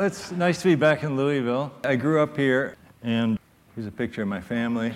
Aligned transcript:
It's 0.00 0.30
nice 0.30 0.62
to 0.62 0.68
be 0.68 0.76
back 0.76 1.02
in 1.02 1.16
Louisville. 1.16 1.72
I 1.82 1.96
grew 1.96 2.22
up 2.22 2.36
here, 2.36 2.76
and 3.02 3.36
here's 3.74 3.88
a 3.88 3.90
picture 3.90 4.22
of 4.22 4.28
my 4.28 4.40
family. 4.40 4.94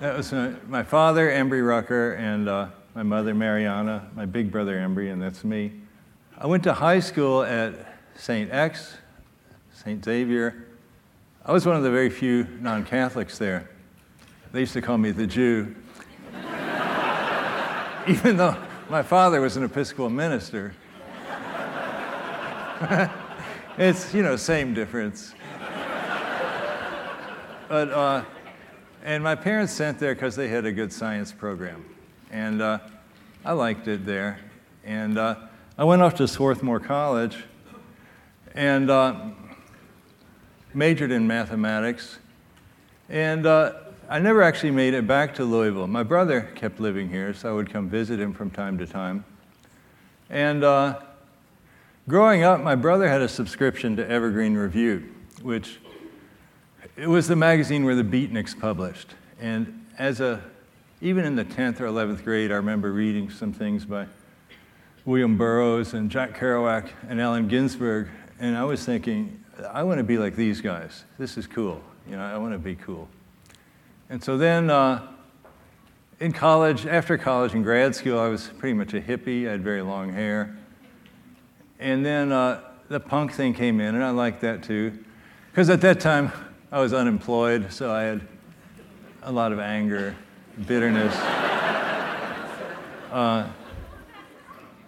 That 0.00 0.14
was 0.14 0.30
my, 0.30 0.52
my 0.68 0.82
father, 0.82 1.30
Embry 1.30 1.66
Rucker, 1.66 2.12
and 2.12 2.50
uh, 2.50 2.68
my 2.94 3.02
mother, 3.02 3.32
Mariana, 3.34 4.10
my 4.14 4.26
big 4.26 4.52
brother, 4.52 4.76
Embry, 4.76 5.10
and 5.10 5.22
that's 5.22 5.42
me. 5.42 5.72
I 6.36 6.46
went 6.46 6.64
to 6.64 6.74
high 6.74 7.00
school 7.00 7.42
at 7.44 7.96
St. 8.14 8.52
X, 8.52 8.98
St. 9.72 10.04
Xavier. 10.04 10.66
I 11.46 11.52
was 11.52 11.64
one 11.64 11.74
of 11.74 11.82
the 11.82 11.90
very 11.90 12.10
few 12.10 12.46
non 12.60 12.84
Catholics 12.84 13.38
there. 13.38 13.70
They 14.52 14.60
used 14.60 14.74
to 14.74 14.82
call 14.82 14.98
me 14.98 15.12
the 15.12 15.26
Jew. 15.26 15.74
Even 18.06 18.36
though 18.36 18.54
my 18.90 19.02
father 19.02 19.40
was 19.40 19.56
an 19.56 19.64
Episcopal 19.64 20.10
minister. 20.10 20.74
it's, 23.78 24.12
you 24.12 24.22
know, 24.22 24.36
same 24.36 24.74
difference. 24.74 25.34
But, 27.68 27.90
uh, 27.90 28.24
and 29.04 29.22
my 29.22 29.34
parents 29.34 29.72
sent 29.72 29.98
there 29.98 30.14
because 30.14 30.34
they 30.34 30.48
had 30.48 30.64
a 30.64 30.72
good 30.72 30.92
science 30.92 31.32
program. 31.32 31.84
And 32.30 32.60
uh, 32.60 32.78
I 33.44 33.52
liked 33.52 33.86
it 33.86 34.04
there. 34.04 34.40
And 34.84 35.18
uh, 35.18 35.36
I 35.76 35.84
went 35.84 36.02
off 36.02 36.14
to 36.16 36.26
Swarthmore 36.26 36.80
College 36.80 37.44
and 38.54 38.90
uh, 38.90 39.30
majored 40.74 41.12
in 41.12 41.26
mathematics. 41.26 42.18
And 43.08 43.46
uh, 43.46 43.74
I 44.08 44.18
never 44.18 44.42
actually 44.42 44.72
made 44.72 44.94
it 44.94 45.06
back 45.06 45.34
to 45.34 45.44
Louisville. 45.44 45.86
My 45.86 46.02
brother 46.02 46.50
kept 46.54 46.80
living 46.80 47.10
here, 47.10 47.32
so 47.34 47.50
I 47.50 47.52
would 47.52 47.70
come 47.70 47.88
visit 47.88 48.18
him 48.18 48.32
from 48.32 48.50
time 48.50 48.76
to 48.78 48.86
time. 48.86 49.24
And 50.30 50.64
uh, 50.64 51.00
growing 52.08 52.42
up, 52.42 52.60
my 52.60 52.74
brother 52.74 53.06
had 53.06 53.20
a 53.20 53.28
subscription 53.28 53.94
to 53.96 54.10
Evergreen 54.10 54.54
Review, 54.54 55.14
which 55.42 55.78
it 56.96 57.06
was 57.06 57.28
the 57.28 57.36
magazine 57.36 57.84
where 57.84 57.94
the 57.94 58.02
beatniks 58.02 58.58
published. 58.58 59.14
And 59.38 59.86
as 59.98 60.20
a, 60.20 60.42
even 61.02 61.26
in 61.26 61.36
the 61.36 61.44
10th 61.44 61.80
or 61.80 61.86
11th 61.86 62.24
grade, 62.24 62.50
I 62.50 62.54
remember 62.54 62.92
reading 62.92 63.28
some 63.30 63.52
things 63.52 63.84
by 63.84 64.06
William 65.04 65.36
Burroughs 65.36 65.92
and 65.92 66.10
Jack 66.10 66.36
Kerouac 66.36 66.88
and 67.08 67.20
Allen 67.20 67.46
Ginsberg. 67.46 68.08
And 68.40 68.56
I 68.56 68.64
was 68.64 68.84
thinking, 68.84 69.44
I 69.70 69.82
want 69.82 69.98
to 69.98 70.04
be 70.04 70.16
like 70.16 70.34
these 70.34 70.62
guys. 70.62 71.04
This 71.18 71.36
is 71.36 71.46
cool. 71.46 71.82
You 72.08 72.16
know, 72.16 72.24
I 72.24 72.38
want 72.38 72.54
to 72.54 72.58
be 72.58 72.74
cool. 72.74 73.06
And 74.08 74.24
so 74.24 74.38
then 74.38 74.70
uh, 74.70 75.06
in 76.20 76.32
college, 76.32 76.86
after 76.86 77.18
college 77.18 77.52
and 77.52 77.62
grad 77.62 77.94
school, 77.94 78.18
I 78.18 78.28
was 78.28 78.48
pretty 78.58 78.74
much 78.74 78.94
a 78.94 79.00
hippie. 79.00 79.46
I 79.46 79.52
had 79.52 79.62
very 79.62 79.82
long 79.82 80.10
hair. 80.10 80.56
And 81.80 82.04
then 82.04 82.32
uh, 82.32 82.60
the 82.88 82.98
punk 82.98 83.32
thing 83.32 83.54
came 83.54 83.80
in, 83.80 83.94
and 83.94 84.02
I 84.02 84.10
liked 84.10 84.40
that 84.40 84.62
too. 84.62 84.98
Because 85.50 85.70
at 85.70 85.80
that 85.82 86.00
time, 86.00 86.32
I 86.72 86.80
was 86.80 86.92
unemployed, 86.92 87.72
so 87.72 87.92
I 87.92 88.02
had 88.02 88.20
a 89.22 89.32
lot 89.32 89.52
of 89.52 89.60
anger, 89.60 90.16
bitterness. 90.66 91.14
uh, 93.12 93.48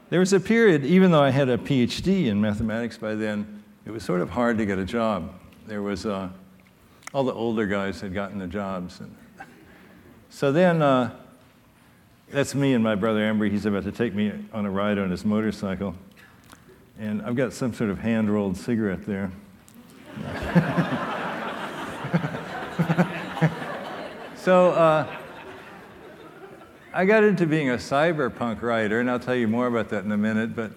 there 0.08 0.20
was 0.20 0.32
a 0.32 0.40
period, 0.40 0.84
even 0.84 1.12
though 1.12 1.22
I 1.22 1.30
had 1.30 1.48
a 1.48 1.56
PhD 1.56 2.26
in 2.26 2.40
mathematics 2.40 2.98
by 2.98 3.14
then, 3.14 3.62
it 3.84 3.90
was 3.90 4.02
sort 4.02 4.20
of 4.20 4.30
hard 4.30 4.58
to 4.58 4.66
get 4.66 4.78
a 4.78 4.84
job. 4.84 5.32
There 5.66 5.82
was 5.82 6.06
uh, 6.06 6.28
all 7.14 7.24
the 7.24 7.32
older 7.32 7.66
guys 7.66 8.00
had 8.00 8.12
gotten 8.12 8.38
the 8.38 8.46
jobs. 8.46 9.00
And 9.00 9.14
so 10.28 10.50
then, 10.50 10.82
uh, 10.82 11.16
that's 12.30 12.54
me 12.54 12.74
and 12.74 12.84
my 12.84 12.94
brother 12.94 13.20
Embry. 13.20 13.50
He's 13.50 13.66
about 13.66 13.84
to 13.84 13.92
take 13.92 14.14
me 14.14 14.32
on 14.52 14.64
a 14.64 14.70
ride 14.70 14.98
on 14.98 15.10
his 15.10 15.24
motorcycle. 15.24 15.94
And 17.00 17.22
I've 17.22 17.34
got 17.34 17.54
some 17.54 17.72
sort 17.72 17.88
of 17.88 17.98
hand 17.98 18.28
rolled 18.28 18.58
cigarette 18.58 19.06
there. 19.06 19.32
so 24.36 24.72
uh, 24.72 25.06
I 26.92 27.06
got 27.06 27.24
into 27.24 27.46
being 27.46 27.70
a 27.70 27.76
cyberpunk 27.76 28.60
writer, 28.60 29.00
and 29.00 29.10
I'll 29.10 29.18
tell 29.18 29.34
you 29.34 29.48
more 29.48 29.66
about 29.66 29.88
that 29.88 30.04
in 30.04 30.12
a 30.12 30.18
minute. 30.18 30.54
But 30.54 30.72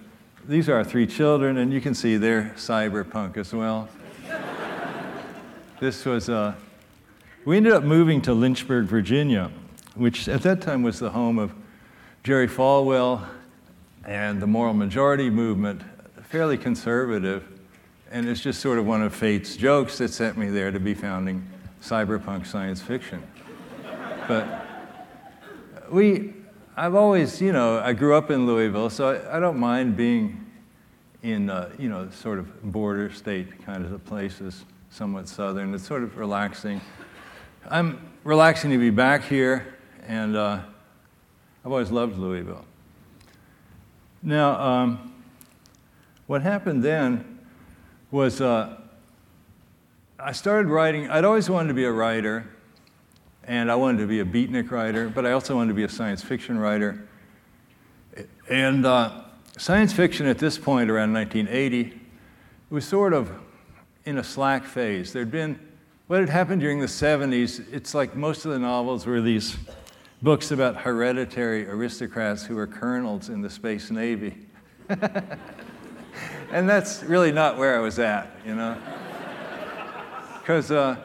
these 0.48 0.70
are 0.70 0.76
our 0.76 0.84
three 0.84 1.06
children, 1.06 1.58
and 1.58 1.70
you 1.70 1.82
can 1.82 1.92
see 1.92 2.16
they're 2.16 2.54
cyberpunk 2.56 3.36
as 3.36 3.52
well. 3.52 3.90
This 5.78 6.06
was, 6.06 6.30
uh, 6.30 6.54
we 7.44 7.58
ended 7.58 7.74
up 7.74 7.84
moving 7.84 8.22
to 8.22 8.32
Lynchburg, 8.32 8.86
Virginia, 8.86 9.50
which 9.94 10.26
at 10.26 10.40
that 10.40 10.62
time 10.62 10.82
was 10.82 11.00
the 11.00 11.10
home 11.10 11.38
of 11.38 11.52
Jerry 12.22 12.48
Falwell 12.48 13.28
and 14.06 14.40
the 14.40 14.46
moral 14.46 14.72
majority 14.72 15.28
movement, 15.28 15.82
fairly 16.34 16.58
conservative. 16.58 17.46
And 18.10 18.28
it's 18.28 18.40
just 18.40 18.60
sort 18.60 18.80
of 18.80 18.86
one 18.86 19.02
of 19.02 19.14
fate's 19.14 19.54
jokes 19.54 19.98
that 19.98 20.08
sent 20.12 20.36
me 20.36 20.50
there 20.50 20.72
to 20.72 20.80
be 20.80 20.92
founding 20.92 21.48
cyberpunk 21.80 22.44
science 22.44 22.82
fiction. 22.82 23.22
but 24.26 24.66
we, 25.92 26.34
I've 26.76 26.96
always, 26.96 27.40
you 27.40 27.52
know, 27.52 27.78
I 27.78 27.92
grew 27.92 28.16
up 28.16 28.32
in 28.32 28.48
Louisville, 28.48 28.90
so 28.90 29.10
I, 29.10 29.36
I 29.36 29.38
don't 29.38 29.58
mind 29.58 29.96
being 29.96 30.44
in, 31.22 31.50
uh, 31.50 31.70
you 31.78 31.88
know, 31.88 32.10
sort 32.10 32.40
of 32.40 32.72
border 32.72 33.12
state 33.12 33.64
kind 33.64 33.86
of 33.86 34.04
places 34.04 34.64
somewhat 34.90 35.28
southern. 35.28 35.72
It's 35.72 35.86
sort 35.86 36.02
of 36.02 36.16
relaxing. 36.16 36.80
I'm 37.70 38.10
relaxing 38.24 38.72
to 38.72 38.78
be 38.78 38.90
back 38.90 39.22
here, 39.22 39.76
and 40.08 40.34
uh, 40.34 40.58
I've 41.64 41.70
always 41.70 41.92
loved 41.92 42.18
Louisville. 42.18 42.64
Now, 44.20 44.60
um, 44.60 45.13
what 46.26 46.42
happened 46.42 46.82
then 46.82 47.38
was 48.10 48.40
uh, 48.40 48.76
I 50.18 50.32
started 50.32 50.68
writing. 50.68 51.10
I'd 51.10 51.24
always 51.24 51.50
wanted 51.50 51.68
to 51.68 51.74
be 51.74 51.84
a 51.84 51.92
writer, 51.92 52.48
and 53.42 53.70
I 53.70 53.74
wanted 53.74 53.98
to 53.98 54.06
be 54.06 54.20
a 54.20 54.24
beatnik 54.24 54.70
writer, 54.70 55.08
but 55.08 55.26
I 55.26 55.32
also 55.32 55.56
wanted 55.56 55.68
to 55.68 55.74
be 55.74 55.84
a 55.84 55.88
science 55.88 56.22
fiction 56.22 56.58
writer. 56.58 57.06
And 58.48 58.86
uh, 58.86 59.24
science 59.58 59.92
fiction 59.92 60.26
at 60.26 60.38
this 60.38 60.56
point, 60.56 60.90
around 60.90 61.12
1980, 61.12 62.00
was 62.70 62.86
sort 62.86 63.12
of 63.12 63.30
in 64.04 64.18
a 64.18 64.24
slack 64.24 64.64
phase. 64.64 65.12
There'd 65.12 65.30
been, 65.30 65.58
what 66.06 66.20
had 66.20 66.28
happened 66.28 66.60
during 66.60 66.80
the 66.80 66.86
70s, 66.86 67.64
it's 67.72 67.94
like 67.94 68.14
most 68.14 68.44
of 68.44 68.52
the 68.52 68.58
novels 68.58 69.06
were 69.06 69.20
these 69.20 69.56
books 70.22 70.50
about 70.52 70.76
hereditary 70.76 71.68
aristocrats 71.68 72.44
who 72.44 72.54
were 72.54 72.66
colonels 72.66 73.28
in 73.28 73.42
the 73.42 73.50
Space 73.50 73.90
Navy. 73.90 74.46
and 76.50 76.68
that's 76.68 77.02
really 77.02 77.32
not 77.32 77.58
where 77.58 77.76
I 77.76 77.80
was 77.80 77.98
at, 77.98 78.30
you 78.46 78.54
know? 78.54 78.76
Because, 80.40 80.70
uh, 80.70 80.96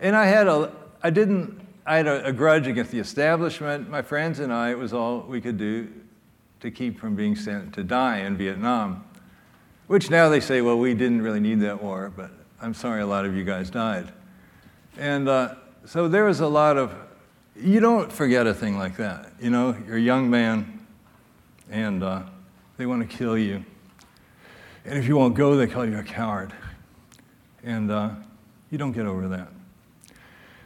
and 0.00 0.14
I 0.14 0.26
had 0.26 0.46
a, 0.46 0.72
I 1.02 1.10
didn't, 1.10 1.60
I 1.86 1.96
had 1.96 2.06
a, 2.06 2.26
a 2.26 2.32
grudge 2.32 2.66
against 2.66 2.90
the 2.90 2.98
establishment. 2.98 3.88
My 3.88 4.02
friends 4.02 4.38
and 4.38 4.52
I, 4.52 4.70
it 4.70 4.78
was 4.78 4.92
all 4.92 5.20
we 5.20 5.40
could 5.40 5.58
do 5.58 5.88
to 6.60 6.70
keep 6.70 6.98
from 6.98 7.16
being 7.16 7.34
sent 7.34 7.72
to 7.74 7.82
die 7.82 8.18
in 8.18 8.36
Vietnam. 8.36 9.04
Which 9.88 10.10
now 10.10 10.28
they 10.28 10.40
say, 10.40 10.60
well, 10.60 10.78
we 10.78 10.94
didn't 10.94 11.22
really 11.22 11.40
need 11.40 11.60
that 11.60 11.82
war, 11.82 12.12
but 12.14 12.30
I'm 12.60 12.74
sorry 12.74 13.02
a 13.02 13.06
lot 13.06 13.26
of 13.26 13.34
you 13.36 13.44
guys 13.44 13.68
died. 13.70 14.12
And 14.96 15.28
uh, 15.28 15.56
so 15.84 16.08
there 16.08 16.24
was 16.24 16.40
a 16.40 16.46
lot 16.46 16.76
of, 16.76 16.94
you 17.56 17.80
don't 17.80 18.12
forget 18.12 18.46
a 18.46 18.54
thing 18.54 18.78
like 18.78 18.96
that. 18.98 19.32
You 19.40 19.50
know, 19.50 19.76
you're 19.86 19.96
a 19.96 20.00
young 20.00 20.30
man 20.30 20.86
and 21.70 22.02
uh, 22.02 22.22
they 22.76 22.86
want 22.86 23.08
to 23.08 23.16
kill 23.16 23.36
you. 23.36 23.64
And 24.84 24.98
if 24.98 25.06
you 25.06 25.16
won't 25.16 25.34
go, 25.34 25.56
they 25.56 25.66
call 25.66 25.86
you 25.86 25.98
a 25.98 26.02
coward. 26.02 26.52
And 27.62 27.90
uh, 27.90 28.10
you 28.70 28.78
don't 28.78 28.92
get 28.92 29.06
over 29.06 29.28
that. 29.28 29.48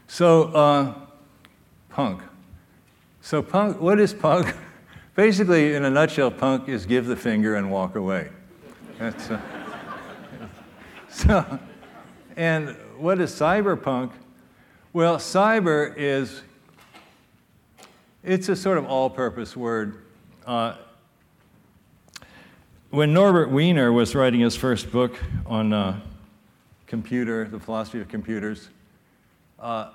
So, 0.07 0.45
uh, 0.45 0.95
punk. 1.91 2.23
So, 3.21 3.43
punk, 3.43 3.81
what 3.81 4.01
is 4.01 4.15
punk? 4.15 4.55
Basically, 5.17 5.75
in 5.75 5.85
a 5.85 5.91
nutshell, 5.91 6.31
punk 6.31 6.69
is 6.69 6.87
give 6.87 7.07
the 7.07 7.17
finger 7.17 7.57
and 7.57 7.71
walk 7.71 7.97
away. 7.97 8.29
That's, 8.99 9.31
uh, 9.31 9.41
so, 11.11 11.59
and 12.37 12.77
what 12.99 13.21
is 13.21 13.33
cyberpunk? 13.33 14.13
Well, 14.93 15.17
cyber 15.17 15.95
is, 15.97 16.43
it's 18.25 18.49
a 18.49 18.57
sort 18.57 18.79
of 18.79 18.87
all 18.87 19.11
purpose 19.11 19.57
word. 19.57 20.03
Uh, 20.47 20.77
when 22.97 23.13
Norbert 23.13 23.51
Wiener 23.51 23.93
was 23.93 24.15
writing 24.15 24.41
his 24.41 24.57
first 24.57 24.91
book 24.91 25.19
on 25.45 25.75
uh, 25.75 26.01
computer, 26.87 27.45
the 27.45 27.61
philosophy 27.61 28.01
of 28.01 28.09
computers, 28.09 28.71
uh, 29.61 29.91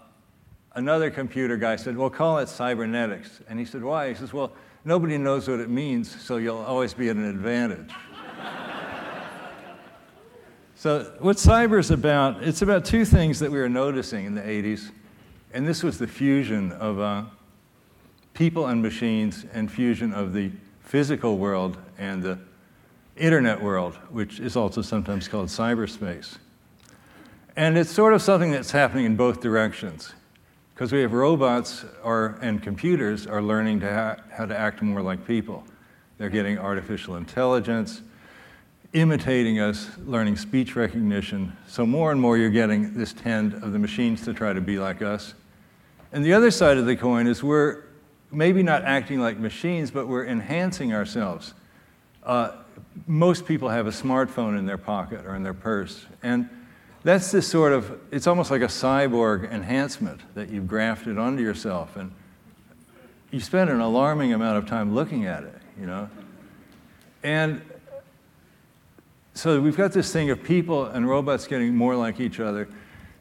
another 0.75 1.09
computer 1.09 1.57
guy 1.57 1.77
said, 1.77 1.97
Well, 1.97 2.11
call 2.11 2.37
it 2.37 2.47
cybernetics. 2.47 3.41
And 3.49 3.57
he 3.57 3.65
said, 3.65 3.81
Why? 3.81 4.09
He 4.09 4.13
says, 4.13 4.33
Well, 4.33 4.51
nobody 4.85 5.17
knows 5.17 5.47
what 5.47 5.59
it 5.59 5.67
means, 5.67 6.21
so 6.21 6.37
you'll 6.37 6.59
always 6.59 6.93
be 6.93 7.09
at 7.09 7.15
an 7.15 7.25
advantage. 7.25 7.89
So, 10.75 11.11
what 11.17 11.37
cyber 11.37 11.79
is 11.79 11.89
about, 11.89 12.43
it's 12.43 12.61
about 12.61 12.85
two 12.85 13.03
things 13.03 13.39
that 13.39 13.49
we 13.49 13.57
were 13.57 13.69
noticing 13.69 14.25
in 14.25 14.35
the 14.35 14.41
80s. 14.41 14.91
And 15.55 15.67
this 15.67 15.81
was 15.81 15.97
the 15.97 16.07
fusion 16.07 16.71
of 16.73 16.99
uh, 16.99 17.23
people 18.35 18.67
and 18.67 18.79
machines 18.79 19.43
and 19.53 19.71
fusion 19.71 20.13
of 20.13 20.33
the 20.33 20.51
physical 20.83 21.39
world 21.39 21.79
and 21.97 22.21
the 22.21 22.37
internet 23.21 23.61
world, 23.61 23.95
which 24.09 24.39
is 24.39 24.55
also 24.55 24.81
sometimes 24.81 25.27
called 25.27 25.47
cyberspace. 25.47 26.37
And 27.55 27.77
it's 27.77 27.91
sort 27.91 28.13
of 28.13 28.21
something 28.21 28.51
that's 28.51 28.71
happening 28.71 29.05
in 29.05 29.15
both 29.15 29.41
directions. 29.41 30.13
Because 30.73 30.91
we 30.91 31.01
have 31.01 31.13
robots 31.13 31.85
or, 32.03 32.39
and 32.41 32.63
computers 32.63 33.27
are 33.27 33.41
learning 33.41 33.81
to 33.81 33.93
ha- 33.93 34.17
how 34.31 34.47
to 34.47 34.57
act 34.57 34.81
more 34.81 35.01
like 35.01 35.27
people. 35.27 35.63
They're 36.17 36.29
getting 36.29 36.57
artificial 36.57 37.17
intelligence, 37.17 38.01
imitating 38.93 39.59
us, 39.59 39.89
learning 40.05 40.37
speech 40.37 40.75
recognition. 40.75 41.55
So 41.67 41.85
more 41.85 42.11
and 42.11 42.19
more 42.19 42.37
you're 42.37 42.49
getting 42.49 42.95
this 42.95 43.13
tend 43.13 43.53
of 43.55 43.73
the 43.73 43.79
machines 43.79 44.21
to 44.25 44.33
try 44.33 44.53
to 44.53 44.61
be 44.61 44.79
like 44.79 45.01
us. 45.01 45.35
And 46.11 46.25
the 46.25 46.33
other 46.33 46.51
side 46.51 46.77
of 46.77 46.87
the 46.87 46.95
coin 46.95 47.27
is 47.27 47.43
we're 47.43 47.83
maybe 48.31 48.63
not 48.63 48.83
acting 48.83 49.19
like 49.19 49.37
machines, 49.37 49.91
but 49.91 50.07
we're 50.07 50.25
enhancing 50.25 50.93
ourselves. 50.93 51.53
Uh, 52.23 52.51
most 53.07 53.45
people 53.45 53.69
have 53.69 53.87
a 53.87 53.91
smartphone 53.91 54.57
in 54.57 54.65
their 54.65 54.77
pocket 54.77 55.25
or 55.25 55.35
in 55.35 55.43
their 55.43 55.53
purse. 55.53 56.05
And 56.21 56.49
that's 57.03 57.31
this 57.31 57.47
sort 57.47 57.73
of, 57.73 57.99
it's 58.11 58.27
almost 58.27 58.51
like 58.51 58.61
a 58.61 58.67
cyborg 58.67 59.51
enhancement 59.51 60.21
that 60.35 60.49
you've 60.49 60.67
grafted 60.67 61.17
onto 61.17 61.41
yourself. 61.41 61.95
And 61.95 62.11
you 63.31 63.39
spend 63.39 63.69
an 63.69 63.79
alarming 63.79 64.33
amount 64.33 64.57
of 64.57 64.67
time 64.67 64.93
looking 64.93 65.25
at 65.25 65.43
it, 65.43 65.55
you 65.79 65.87
know? 65.87 66.09
And 67.23 67.61
so 69.33 69.59
we've 69.61 69.77
got 69.77 69.93
this 69.93 70.11
thing 70.11 70.29
of 70.29 70.43
people 70.43 70.85
and 70.85 71.07
robots 71.07 71.47
getting 71.47 71.75
more 71.75 71.95
like 71.95 72.19
each 72.19 72.39
other. 72.39 72.67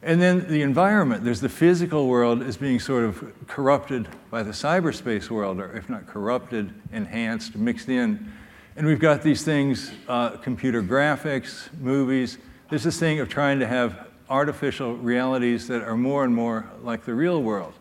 And 0.03 0.21
then 0.21 0.49
the 0.49 0.63
environment, 0.63 1.25
there's 1.25 1.41
the 1.41 1.49
physical 1.49 2.09
world 2.09 2.43
is 2.43 2.57
being 2.57 2.81
sort 2.81 3.05
of 3.05 3.33
corrupted 3.47 4.09
by 4.31 4.43
the 4.43 4.51
cyberspace 4.51 5.31
world, 5.31 5.61
or 5.61 5.77
if 5.77 5.89
not 5.89 6.07
corrupted, 6.07 6.73
enhanced, 6.93 7.55
mixed 7.55 7.89
in. 7.89 8.33
And 8.77 8.87
we've 8.87 9.01
got 9.01 9.23
these 9.23 9.43
things 9.43 9.91
uh, 10.09 10.31
computer 10.31 10.83
graphics, 10.83 11.69
movies. 11.81 12.39
There's 12.69 12.85
this 12.85 12.99
thing 12.99 13.21
of 13.21 13.29
trying 13.29 13.59
to 13.61 13.67
have 13.67 14.09
artificial 14.29 14.97
realities 14.97 15.67
that 15.69 15.83
are 15.83 15.97
more 15.97 16.25
and 16.25 16.35
more 16.35 16.71
like 16.83 17.05
the 17.05 17.15
real 17.15 17.43
world. 17.43 17.75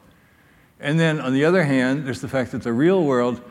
And 0.79 0.99
then 0.99 1.19
on 1.21 1.33
the 1.33 1.45
other 1.45 1.63
hand, 1.63 2.05
there's 2.05 2.21
the 2.21 2.27
fact 2.27 2.51
that 2.51 2.63
the 2.63 2.73
real 2.73 3.03
world 3.03 3.41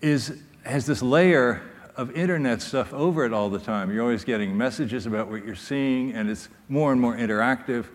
is, 0.00 0.40
has 0.64 0.86
this 0.86 1.02
layer 1.02 1.62
of 1.96 2.14
internet 2.14 2.60
stuff 2.62 2.92
over 2.92 3.24
it 3.24 3.32
all 3.32 3.48
the 3.48 3.58
time. 3.58 3.92
You're 3.92 4.02
always 4.02 4.24
getting 4.24 4.56
messages 4.56 5.06
about 5.06 5.28
what 5.28 5.44
you're 5.44 5.54
seeing, 5.54 6.12
and 6.12 6.30
it's 6.30 6.48
more 6.68 6.92
and 6.92 7.00
more 7.00 7.16
interactive. 7.16 7.86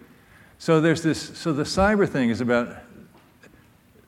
So 0.57 0.81
there's 0.81 1.03
this. 1.03 1.37
So 1.37 1.53
the 1.53 1.63
cyber 1.63 2.09
thing 2.09 2.29
is 2.29 2.41
about 2.41 2.75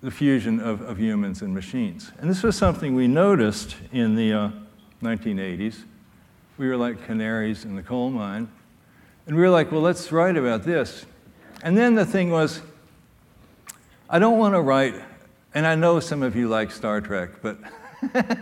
the 0.01 0.12
fusion 0.12 0.59
of, 0.59 0.81
of 0.81 1.00
humans 1.00 1.41
and 1.41 1.53
machines, 1.53 2.12
and 2.18 2.29
this 2.29 2.44
was 2.44 2.57
something 2.57 2.95
we 2.95 3.07
noticed 3.07 3.75
in 3.91 4.15
the 4.15 4.33
uh, 4.33 4.50
1980s. 5.03 5.83
We 6.57 6.67
were 6.67 6.77
like 6.77 7.05
canaries 7.05 7.65
in 7.65 7.75
the 7.75 7.83
coal 7.83 8.09
mine, 8.09 8.50
and 9.27 9.35
we 9.35 9.41
were 9.41 9.50
like, 9.50 9.71
well, 9.71 9.81
let's 9.81 10.11
write 10.11 10.38
about 10.38 10.63
this. 10.63 11.05
And 11.61 11.77
then 11.77 11.95
the 11.95 12.05
thing 12.05 12.31
was, 12.31 12.61
I 14.09 14.19
don't 14.19 14.39
want 14.39 14.55
to 14.55 14.61
write, 14.61 14.95
and 15.53 15.67
I 15.67 15.75
know 15.75 16.00
some 16.00 16.23
of 16.23 16.35
you 16.35 16.47
like 16.47 16.71
Star 16.71 17.01
Trek, 17.01 17.41
but. 17.41 17.57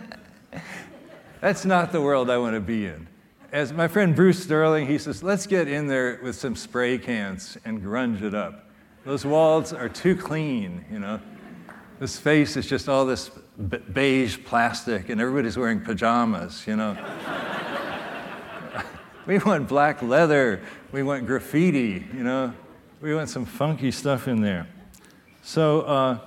That's 1.42 1.66
not 1.66 1.92
the 1.92 2.00
world 2.00 2.30
I 2.30 2.38
want 2.38 2.54
to 2.54 2.62
be 2.62 2.86
in. 2.86 3.08
As 3.52 3.74
my 3.74 3.88
friend 3.88 4.16
Bruce 4.16 4.42
Sterling, 4.42 4.86
he 4.86 5.00
says, 5.00 5.24
let's 5.24 5.48
get 5.48 5.68
in 5.68 5.88
there 5.88 6.20
with 6.22 6.36
some 6.36 6.56
spray 6.56 7.00
cans 7.00 7.58
and 7.66 7.82
grunge 7.82 8.22
it 8.22 8.36
up. 8.36 8.70
Those 9.06 9.26
walls 9.26 9.74
are 9.74 9.90
too 9.90 10.16
clean, 10.16 10.86
you 10.92 11.00
know. 11.00 11.20
The 11.98 12.08
space 12.08 12.56
is 12.58 12.68
just 12.68 12.88
all 12.88 13.08
this 13.08 13.32
beige 13.62 14.38
plastic, 14.44 15.10
and 15.10 15.22
everybody's 15.22 15.58
wearing 15.58 15.82
pajamas, 15.82 16.66
you 16.68 16.76
know. 16.76 16.98
we 19.26 19.38
want 19.40 19.68
black 19.68 20.02
leather, 20.02 20.62
we 20.92 21.04
want 21.04 21.26
graffiti, 21.26 22.06
you 22.14 22.24
know. 22.24 22.54
We 23.02 23.16
want 23.16 23.30
some 23.30 23.46
funky 23.46 23.92
stuff 23.92 24.28
in 24.28 24.42
there. 24.42 24.68
So, 25.42 25.82
uh, 25.82 26.20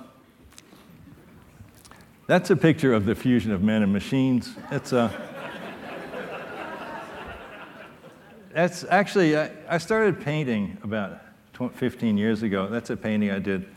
that's 2.27 2.49
a 2.49 2.55
picture 2.55 2.93
of 2.93 3.05
the 3.05 3.13
fusion 3.13 3.51
of 3.51 3.61
men 3.61 3.83
and 3.83 3.93
machines. 3.93 4.55
It's 4.71 4.93
a. 4.93 5.11
That's 8.51 8.85
actually, 8.85 9.37
I, 9.37 9.51
I 9.67 9.77
started 9.77 10.21
painting 10.21 10.77
about 10.81 11.19
15 11.73 12.17
years 12.17 12.41
ago. 12.41 12.67
That's 12.67 12.89
a 12.89 12.95
painting 12.95 13.29
I 13.29 13.39
did. 13.39 13.67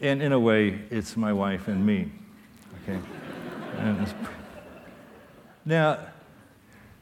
And 0.00 0.22
in 0.22 0.32
a 0.32 0.40
way, 0.40 0.80
it's 0.90 1.16
my 1.16 1.32
wife 1.32 1.68
and 1.68 1.84
me. 1.84 2.10
Okay? 2.88 3.00
now, 5.64 5.98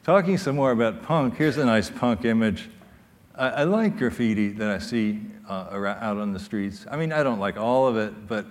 talking 0.02 0.38
some 0.38 0.56
more 0.56 0.70
about 0.70 1.02
punk, 1.02 1.36
here's 1.36 1.58
a 1.58 1.64
nice 1.64 1.90
punk 1.90 2.25
image. 2.25 2.70
I, 3.34 3.48
I 3.48 3.62
like 3.64 3.98
graffiti 3.98 4.48
that 4.50 4.70
I 4.70 4.78
see 4.78 5.20
uh, 5.48 5.69
around, 5.70 6.02
out 6.02 6.16
on 6.16 6.32
the 6.32 6.38
streets. 6.38 6.86
I 6.90 6.96
mean, 6.96 7.12
I 7.12 7.22
don't 7.22 7.38
like 7.38 7.58
all 7.58 7.86
of 7.86 7.96
it, 7.98 8.26
but 8.26 8.46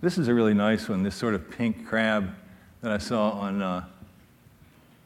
this 0.00 0.18
is 0.18 0.28
a 0.28 0.34
really 0.34 0.54
nice 0.54 0.88
one, 0.88 1.02
this 1.02 1.16
sort 1.16 1.34
of 1.34 1.50
pink 1.50 1.86
crab 1.86 2.32
that 2.80 2.92
I 2.92 2.98
saw 2.98 3.30
on 3.30 3.60
uh, 3.60 3.84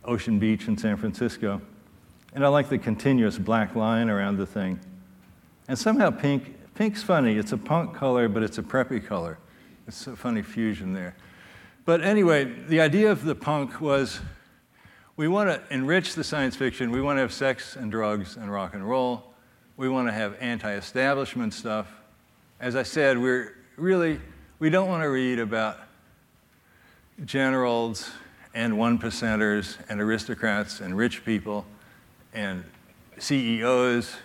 Ocean 0.05 0.39
Beach 0.39 0.69
in 0.69 0.77
San 0.77 0.97
Francisco. 0.97 1.63
And 2.35 2.45
I 2.45 2.49
like 2.49 2.69
the 2.69 2.79
continuous 2.79 3.39
black 3.39 3.75
line 3.75 4.11
around 4.11 4.37
the 4.37 4.47
thing. 4.47 4.79
And 5.69 5.79
somehow 5.79 6.11
pink, 6.11 6.55
pink's 6.75 7.03
funny. 7.03 7.39
It's 7.39 7.53
a 7.53 7.59
punk 7.59 7.95
color, 7.95 8.29
but 8.29 8.43
it's 8.43 8.59
a 8.59 8.63
preppy 8.63 9.05
color. 9.05 9.39
It's 9.87 10.07
a 10.07 10.17
funny 10.17 10.43
fusion 10.43 10.93
there. 10.93 11.15
But 11.87 12.01
anyway, 12.03 12.45
the 12.45 12.81
idea 12.81 13.13
of 13.13 13.25
the 13.25 13.37
punk 13.37 13.81
was 13.81 14.19
we 15.15 15.29
want 15.29 15.49
to 15.49 15.63
enrich 15.73 16.15
the 16.17 16.25
science 16.25 16.57
fiction. 16.57 16.91
We 16.91 17.01
want 17.01 17.19
to 17.19 17.21
have 17.21 17.33
sex 17.33 17.77
and 17.77 17.93
drugs 17.93 18.37
and 18.37 18.51
rock 18.51 18.75
and 18.75 18.87
roll. 18.87 19.33
We 19.77 19.89
want 19.89 20.09
to 20.09 20.13
have 20.13 20.35
anti 20.41 20.75
establishment 20.75 21.55
stuff. 21.55 21.87
As 22.59 22.75
I 22.75 22.83
said, 22.83 23.19
we're 23.19 23.57
really 23.77 24.21
we 24.59 24.69
don't 24.69 24.89
want 24.89 25.05
to 25.05 25.09
read 25.09 25.39
about 25.39 25.79
generals 27.25 28.11
and 28.53 28.77
one 28.77 28.99
percenters 28.99 29.77
and 29.89 30.01
aristocrats 30.01 30.81
and 30.81 30.97
rich 30.97 31.25
people 31.25 31.65
and 32.35 32.65
CEOs, 33.19 34.17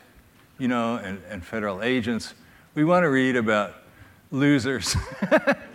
you 0.58 0.68
know, 0.68 0.96
and, 0.96 1.22
and 1.30 1.46
federal 1.46 1.84
agents. 1.84 2.34
We 2.74 2.86
want 2.86 3.04
to 3.04 3.10
read 3.10 3.36
about 3.36 3.76
losers. 4.32 4.96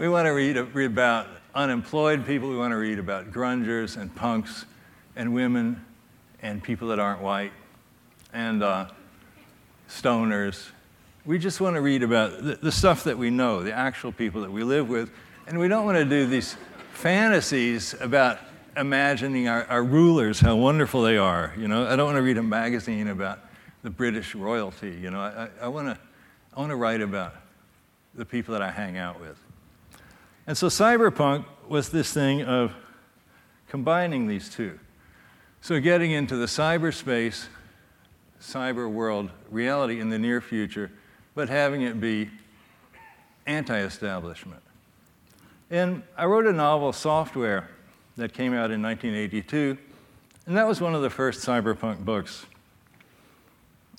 we 0.00 0.08
want 0.08 0.26
to 0.26 0.30
read, 0.30 0.56
read 0.74 0.86
about 0.86 1.28
unemployed 1.54 2.26
people. 2.26 2.48
We 2.48 2.56
want 2.56 2.72
to 2.72 2.76
read 2.76 2.98
about 2.98 3.30
grungers 3.30 3.96
and 3.96 4.14
punks 4.14 4.64
and 5.14 5.32
women 5.32 5.84
and 6.42 6.62
people 6.62 6.88
that 6.88 6.98
aren't 6.98 7.20
white 7.20 7.52
and 8.32 8.62
uh, 8.62 8.88
stoners 9.88 10.70
we 11.24 11.38
just 11.38 11.60
want 11.60 11.76
to 11.76 11.80
read 11.80 12.02
about 12.02 12.42
the, 12.42 12.56
the, 12.56 12.72
stuff 12.72 13.04
that 13.04 13.18
we 13.18 13.30
know, 13.30 13.62
the 13.62 13.72
actual 13.72 14.10
people 14.12 14.40
that 14.40 14.50
we 14.50 14.64
live 14.64 14.88
with, 14.88 15.10
and 15.46 15.58
we 15.58 15.68
don't 15.68 15.84
want 15.84 15.98
to 15.98 16.04
do 16.04 16.26
these 16.26 16.56
fantasies 16.92 17.94
about 18.00 18.38
imagining 18.76 19.48
our, 19.48 19.64
our 19.66 19.82
rulers, 19.82 20.40
how 20.40 20.56
wonderful 20.56 21.02
they 21.02 21.18
are. 21.18 21.52
You 21.58 21.68
know, 21.68 21.86
I 21.86 21.96
don't 21.96 22.06
want 22.06 22.16
to 22.16 22.22
read 22.22 22.38
a 22.38 22.42
magazine 22.42 23.08
about 23.08 23.40
the 23.82 23.90
British 23.90 24.34
royalty. 24.34 24.90
You 24.90 25.10
know, 25.10 25.20
I, 25.20 25.48
I 25.60 25.68
want 25.68 25.88
to 25.88 25.98
I 26.56 26.58
want 26.58 26.70
to 26.70 26.76
write 26.76 27.00
about 27.00 27.34
the 28.14 28.24
people 28.24 28.52
that 28.52 28.62
I 28.62 28.70
hang 28.70 28.98
out 28.98 29.20
with. 29.20 29.38
And 30.46 30.56
so 30.56 30.68
cyberpunk 30.68 31.44
was 31.68 31.90
this 31.90 32.12
thing 32.12 32.42
of 32.42 32.72
combining 33.68 34.26
these 34.26 34.48
two. 34.48 34.78
So 35.60 35.80
getting 35.80 36.10
into 36.10 36.36
the 36.36 36.46
cyberspace, 36.46 37.46
cyber 38.40 38.90
world 38.90 39.30
reality 39.50 40.00
in 40.00 40.10
the 40.10 40.18
near 40.18 40.40
future 40.40 40.90
but 41.34 41.48
having 41.48 41.82
it 41.82 42.00
be 42.00 42.30
anti 43.46 43.78
establishment. 43.78 44.62
And 45.70 46.02
I 46.16 46.26
wrote 46.26 46.46
a 46.46 46.52
novel, 46.52 46.92
Software, 46.92 47.68
that 48.16 48.32
came 48.34 48.52
out 48.52 48.70
in 48.70 48.82
1982, 48.82 49.78
and 50.46 50.56
that 50.56 50.66
was 50.66 50.80
one 50.80 50.94
of 50.94 51.02
the 51.02 51.10
first 51.10 51.46
cyberpunk 51.46 52.04
books. 52.04 52.44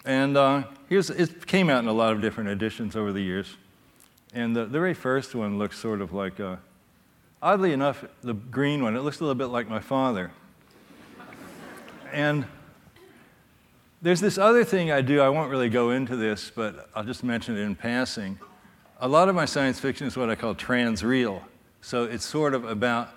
And 0.04 0.36
uh, 0.36 0.64
it 0.90 1.48
came 1.48 1.70
out 1.70 1.80
in 1.80 1.88
a 1.88 1.94
lot 1.94 2.14
of 2.14 2.22
different 2.22 2.50
editions 2.50 2.96
over 2.96 3.14
the 3.14 3.22
years. 3.22 3.56
And 4.34 4.56
the, 4.56 4.66
the 4.66 4.80
very 4.80 4.94
first 4.94 5.36
one 5.36 5.58
looks 5.58 5.78
sort 5.78 6.02
of 6.02 6.14
like, 6.14 6.40
uh, 6.40 6.56
oddly 7.42 7.74
enough, 7.74 8.06
the 8.22 8.34
green 8.34 8.82
one, 8.82 8.96
it 8.96 9.02
looks 9.02 9.20
a 9.20 9.24
little 9.24 9.36
bit 9.36 9.48
like 9.48 9.68
my 9.68 9.80
father. 9.80 10.32
and 12.14 12.46
there's 14.02 14.20
this 14.20 14.38
other 14.38 14.64
thing 14.64 14.92
I 14.92 15.02
do. 15.02 15.22
I 15.22 15.30
won't 15.30 15.52
really 15.52 15.70
go 15.70 15.92
into 15.92 16.16
this, 16.16 16.52
but 16.54 16.90
I'll 16.96 17.04
just 17.04 17.24
mention 17.24 17.58
it 17.58 17.62
in 17.62 17.76
passing. 17.76 18.40
A 19.00 19.08
lot 19.08 19.30
of 19.30 19.36
my 19.36 19.46
science 19.46 19.80
fiction 19.80 20.08
is 20.08 20.16
what 20.16 20.30
I 20.30 20.36
call 20.36 20.56
transreal. 20.56 21.42
So 21.82 22.06
it's 22.06 22.26
sort 22.26 22.54
of 22.54 22.64
about 22.66 23.10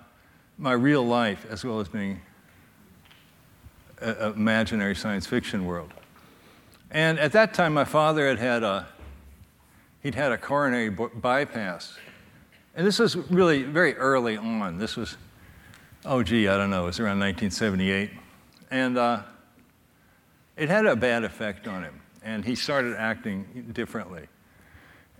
my 0.59 0.73
real 0.73 1.04
life 1.04 1.47
as 1.50 1.64
well 1.64 1.80
as 1.80 1.88
being 1.88 2.21
an 4.00 4.33
imaginary 4.35 4.94
science 4.94 5.26
fiction 5.26 5.64
world. 5.64 5.92
And 6.90 7.18
at 7.18 7.33
that 7.33 7.54
time, 7.54 7.75
my 7.75 7.85
father 7.85 8.28
had 8.28 8.38
had 8.38 8.62
a, 8.62 8.87
he'd 10.04 10.14
had 10.14 10.30
a 10.30 10.38
coronary 10.38 10.90
bypass. 10.90 11.99
And 12.76 12.87
this 12.87 13.00
was 13.00 13.16
really 13.16 13.64
very 13.64 13.96
early 13.96 14.37
on. 14.37 14.78
This 14.78 14.96
was 14.96 15.16
oh, 16.04 16.23
gee, 16.23 16.49
I 16.49 16.56
don't 16.56 16.70
know, 16.70 16.84
it 16.84 16.87
was 16.87 17.00
around 17.00 17.18
1978. 17.20 18.11
And 18.70 18.99
uh, 18.99 19.23
it 20.56 20.68
had 20.68 20.87
a 20.87 20.96
bad 20.96 21.25
effect 21.25 21.66
on 21.66 21.82
him, 21.82 22.00
and 22.23 22.44
he 22.44 22.54
started 22.54 22.96
acting 22.96 23.70
differently. 23.73 24.26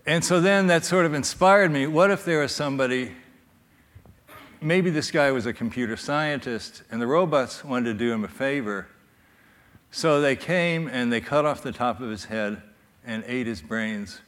And 0.07 0.25
so 0.25 0.41
then 0.41 0.67
that 0.67 0.85
sort 0.85 1.07
of 1.07 1.15
inspired 1.15 1.71
me. 1.71 1.87
What 1.87 2.11
if 2.11 2.25
there 2.25 2.41
was 2.41 2.55
somebody, 2.55 3.13
maybe 4.61 4.91
this 4.91 5.11
guy 5.11 5.31
was 5.31 5.47
a 5.47 5.53
computer 5.53 5.97
scientist, 5.97 6.83
and 6.91 7.01
the 7.01 7.07
robots 7.07 7.65
wanted 7.65 7.93
to 7.93 7.95
do 7.95 8.13
him 8.13 8.25
a 8.25 8.29
favor. 8.29 8.89
So 9.91 10.21
they 10.21 10.37
came 10.37 10.89
and 10.89 11.13
they 11.13 11.21
cut 11.21 11.47
off 11.47 11.63
the 11.63 11.73
top 11.73 12.01
of 12.01 12.11
his 12.11 12.27
head 12.27 12.61
and 13.07 13.25
ate 13.27 13.47
his 13.47 13.63
brains, 13.63 14.21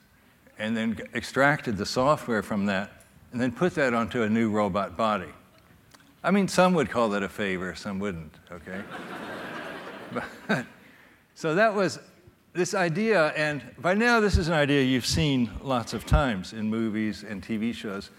and 0.58 0.76
then 0.76 0.98
extracted 1.14 1.76
the 1.76 1.86
software 1.86 2.42
from 2.42 2.66
that, 2.66 3.04
and 3.32 3.40
then 3.40 3.52
put 3.52 3.74
that 3.74 3.94
onto 3.94 4.22
a 4.22 4.28
new 4.28 4.50
robot 4.50 4.96
body. 4.96 5.32
I 6.24 6.30
mean, 6.30 6.48
some 6.48 6.74
would 6.74 6.90
call 6.90 7.10
that 7.10 7.22
a 7.22 7.28
favor, 7.28 7.74
some 7.74 7.98
wouldn't, 7.98 8.34
okay? 8.50 8.82
but, 10.48 10.66
so 11.34 11.54
that 11.54 11.74
was 11.74 11.98
this 12.52 12.74
idea, 12.74 13.28
and 13.36 13.62
by 13.78 13.94
now 13.94 14.18
this 14.18 14.38
is 14.38 14.48
an 14.48 14.54
idea 14.54 14.82
you've 14.82 15.06
seen 15.06 15.50
lots 15.62 15.92
of 15.92 16.06
times 16.06 16.52
in 16.52 16.70
movies 16.70 17.22
and 17.22 17.42
TV 17.42 17.74
shows. 17.74 18.10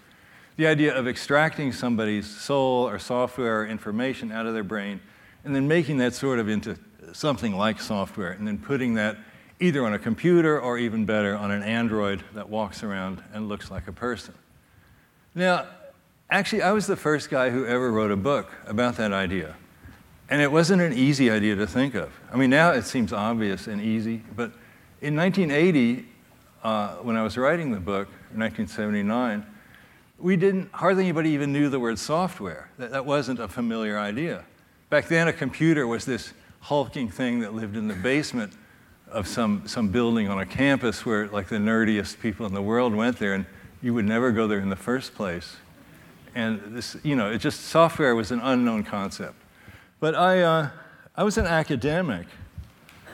The 0.56 0.66
idea 0.66 0.94
of 0.94 1.06
extracting 1.06 1.72
somebody's 1.72 2.26
soul 2.26 2.88
or 2.88 2.98
software 2.98 3.62
or 3.62 3.66
information 3.66 4.32
out 4.32 4.46
of 4.46 4.54
their 4.54 4.64
brain 4.64 5.00
and 5.44 5.54
then 5.54 5.68
making 5.68 5.98
that 5.98 6.14
sort 6.14 6.38
of 6.38 6.48
into 6.48 6.76
something 7.12 7.56
like 7.56 7.80
software 7.80 8.32
and 8.32 8.46
then 8.46 8.58
putting 8.58 8.94
that 8.94 9.18
either 9.60 9.84
on 9.84 9.92
a 9.92 9.98
computer 9.98 10.60
or 10.60 10.78
even 10.78 11.04
better 11.04 11.36
on 11.36 11.50
an 11.50 11.62
android 11.62 12.22
that 12.34 12.48
walks 12.48 12.82
around 12.82 13.22
and 13.32 13.48
looks 13.48 13.70
like 13.70 13.88
a 13.88 13.92
person. 13.92 14.34
Now, 15.34 15.66
actually, 16.30 16.62
I 16.62 16.72
was 16.72 16.86
the 16.86 16.96
first 16.96 17.30
guy 17.30 17.50
who 17.50 17.66
ever 17.66 17.90
wrote 17.90 18.10
a 18.10 18.16
book 18.16 18.50
about 18.66 18.96
that 18.96 19.12
idea. 19.12 19.56
And 20.30 20.42
it 20.42 20.52
wasn't 20.52 20.82
an 20.82 20.92
easy 20.92 21.30
idea 21.30 21.56
to 21.56 21.66
think 21.66 21.94
of. 21.94 22.12
I 22.32 22.36
mean, 22.36 22.50
now 22.50 22.72
it 22.72 22.84
seems 22.84 23.12
obvious 23.12 23.66
and 23.66 23.80
easy, 23.80 24.22
but 24.36 24.52
in 25.00 25.16
1980, 25.16 26.06
uh, 26.62 26.96
when 26.96 27.16
I 27.16 27.22
was 27.22 27.36
writing 27.36 27.72
the 27.72 27.80
book, 27.80 28.08
in 28.32 28.40
1979, 28.40 29.46
we 30.18 30.36
didn't, 30.36 30.70
hardly 30.72 31.04
anybody 31.04 31.30
even 31.30 31.52
knew 31.52 31.68
the 31.68 31.80
word 31.80 31.98
software. 31.98 32.70
That, 32.78 32.90
that 32.90 33.06
wasn't 33.06 33.38
a 33.38 33.48
familiar 33.48 33.98
idea. 33.98 34.44
Back 34.90 35.08
then, 35.08 35.28
a 35.28 35.32
computer 35.32 35.86
was 35.86 36.04
this 36.04 36.32
hulking 36.60 37.08
thing 37.08 37.40
that 37.40 37.54
lived 37.54 37.76
in 37.76 37.88
the 37.88 37.94
basement 37.94 38.52
of 39.10 39.26
some, 39.26 39.66
some 39.66 39.88
building 39.88 40.28
on 40.28 40.38
a 40.38 40.46
campus 40.46 41.04
where, 41.04 41.28
like, 41.28 41.48
the 41.48 41.56
nerdiest 41.56 42.20
people 42.20 42.46
in 42.46 42.54
the 42.54 42.62
world 42.62 42.94
went 42.94 43.18
there, 43.18 43.34
and 43.34 43.46
you 43.82 43.94
would 43.94 44.04
never 44.04 44.32
go 44.32 44.46
there 44.46 44.58
in 44.58 44.68
the 44.68 44.76
first 44.76 45.14
place. 45.14 45.56
And 46.34 46.60
this, 46.76 46.96
you 47.02 47.16
know, 47.16 47.30
it 47.30 47.38
just, 47.38 47.60
software 47.60 48.14
was 48.14 48.30
an 48.30 48.40
unknown 48.40 48.84
concept. 48.84 49.34
But 50.00 50.14
I, 50.14 50.42
uh, 50.42 50.70
I 51.16 51.24
was 51.24 51.38
an 51.38 51.46
academic. 51.46 52.26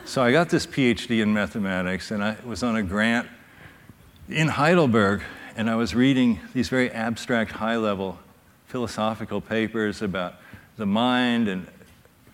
So 0.05 0.21
I 0.21 0.31
got 0.31 0.49
this 0.49 0.67
PhD 0.67 1.21
in 1.21 1.33
mathematics, 1.33 2.11
and 2.11 2.23
I 2.23 2.37
was 2.45 2.61
on 2.61 2.75
a 2.75 2.83
grant 2.83 3.27
in 4.29 4.47
Heidelberg, 4.47 5.21
and 5.55 5.69
I 5.69 5.75
was 5.75 5.95
reading 5.95 6.39
these 6.53 6.69
very 6.69 6.91
abstract, 6.91 7.51
high 7.51 7.77
level 7.77 8.19
philosophical 8.67 9.39
papers 9.39 10.01
about 10.01 10.35
the 10.77 10.85
mind 10.85 11.47
and 11.47 11.67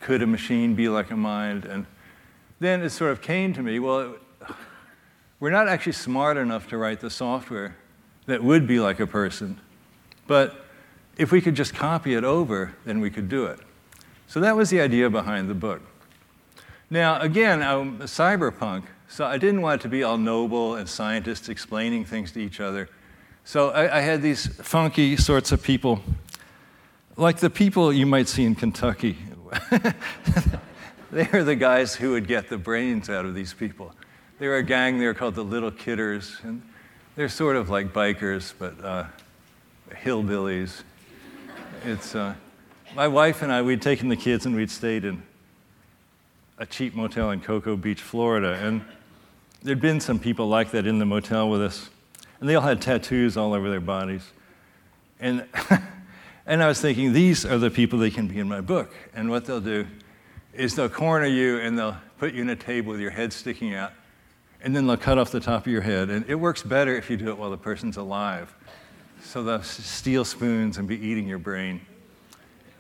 could 0.01 0.21
a 0.21 0.27
machine 0.27 0.73
be 0.75 0.89
like 0.89 1.11
a 1.11 1.15
mind? 1.15 1.65
And 1.65 1.85
then 2.61 2.83
it 2.83 2.91
sort 2.91 3.11
of 3.11 3.21
came 3.21 3.53
to 3.53 3.63
me 3.63 3.79
well, 3.79 4.15
we're 5.39 5.49
not 5.49 5.67
actually 5.67 5.93
smart 5.93 6.37
enough 6.37 6.69
to 6.69 6.77
write 6.77 6.99
the 6.99 7.09
software 7.09 7.75
that 8.27 8.43
would 8.43 8.67
be 8.67 8.79
like 8.79 8.99
a 8.99 9.07
person, 9.07 9.59
but 10.27 10.63
if 11.17 11.31
we 11.31 11.41
could 11.41 11.55
just 11.55 11.73
copy 11.73 12.13
it 12.13 12.23
over, 12.23 12.73
then 12.85 13.01
we 13.01 13.09
could 13.09 13.27
do 13.27 13.45
it. 13.45 13.59
So 14.27 14.39
that 14.39 14.55
was 14.55 14.69
the 14.69 14.79
idea 14.79 15.09
behind 15.09 15.49
the 15.49 15.55
book. 15.55 15.81
Now, 16.91 17.19
again, 17.19 17.63
I'm 17.63 17.97
cyberpunk, 18.01 18.83
so 19.09 19.25
I 19.25 19.39
didn't 19.39 19.61
want 19.61 19.81
it 19.81 19.83
to 19.83 19.89
be 19.89 20.03
all 20.03 20.19
noble 20.19 20.75
and 20.75 20.87
scientists 20.87 21.49
explaining 21.49 22.05
things 22.05 22.31
to 22.33 22.39
each 22.39 22.59
other. 22.59 22.89
So 23.43 23.71
I, 23.71 23.97
I 23.97 24.01
had 24.01 24.21
these 24.21 24.45
funky 24.45 25.17
sorts 25.17 25.51
of 25.51 25.63
people, 25.63 26.01
like 27.17 27.37
the 27.39 27.49
people 27.49 27.91
you 27.91 28.05
might 28.05 28.27
see 28.27 28.45
in 28.45 28.53
Kentucky. 28.53 29.17
they 31.13 31.27
are 31.33 31.43
the 31.43 31.55
guys 31.55 31.93
who 31.93 32.11
would 32.11 32.25
get 32.25 32.47
the 32.47 32.57
brains 32.57 33.09
out 33.09 33.25
of 33.25 33.35
these 33.35 33.53
people. 33.53 33.93
They 34.39 34.47
were 34.47 34.55
a 34.55 34.63
gang 34.63 34.97
there 34.97 35.13
called 35.13 35.35
the 35.35 35.43
Little 35.43 35.69
Kidders, 35.69 36.37
and 36.43 36.61
they're 37.17 37.27
sort 37.27 37.57
of 37.57 37.69
like 37.69 37.91
bikers, 37.91 38.53
but 38.57 38.81
uh, 38.81 39.03
hillbillies. 39.89 40.83
It's, 41.83 42.15
uh, 42.15 42.33
my 42.95 43.09
wife 43.09 43.41
and 43.41 43.51
I, 43.51 43.61
we'd 43.61 43.81
taken 43.81 44.07
the 44.07 44.15
kids 44.15 44.45
and 44.45 44.55
we'd 44.55 44.71
stayed 44.71 45.03
in 45.03 45.21
a 46.57 46.65
cheap 46.65 46.95
motel 46.95 47.31
in 47.31 47.41
Cocoa 47.41 47.75
Beach, 47.75 48.01
Florida. 48.01 48.53
And 48.53 48.81
there'd 49.63 49.81
been 49.81 49.99
some 49.99 50.17
people 50.17 50.47
like 50.47 50.71
that 50.71 50.87
in 50.87 50.97
the 50.97 51.05
motel 51.05 51.49
with 51.49 51.61
us. 51.61 51.89
And 52.39 52.47
they 52.47 52.55
all 52.55 52.61
had 52.61 52.81
tattoos 52.81 53.35
all 53.35 53.53
over 53.53 53.69
their 53.69 53.81
bodies. 53.81 54.31
And, 55.19 55.45
and 56.45 56.63
I 56.63 56.69
was 56.69 56.79
thinking, 56.79 57.11
these 57.11 57.45
are 57.45 57.57
the 57.57 57.69
people 57.69 57.99
that 57.99 58.13
can 58.13 58.27
be 58.27 58.39
in 58.39 58.47
my 58.47 58.61
book. 58.61 58.93
And 59.13 59.29
what 59.29 59.43
they'll 59.43 59.59
do 59.59 59.87
is 60.53 60.75
they'll 60.75 60.89
corner 60.89 61.25
you 61.25 61.59
and 61.59 61.77
they'll 61.77 61.97
put 62.17 62.33
you 62.33 62.41
in 62.41 62.49
a 62.49 62.55
table 62.55 62.91
with 62.91 62.99
your 62.99 63.11
head 63.11 63.33
sticking 63.33 63.73
out. 63.73 63.93
And 64.63 64.75
then 64.75 64.85
they'll 64.85 64.97
cut 64.97 65.17
off 65.17 65.31
the 65.31 65.39
top 65.39 65.65
of 65.65 65.71
your 65.71 65.81
head. 65.81 66.09
And 66.09 66.29
it 66.29 66.35
works 66.35 66.61
better 66.61 66.95
if 66.95 67.09
you 67.09 67.17
do 67.17 67.29
it 67.29 67.37
while 67.37 67.49
the 67.49 67.57
person's 67.57 67.97
alive. 67.97 68.53
So 69.23 69.43
they'll 69.43 69.63
steal 69.63 70.25
spoons 70.25 70.77
and 70.77 70.87
be 70.87 70.99
eating 70.99 71.27
your 71.27 71.39
brain 71.39 71.81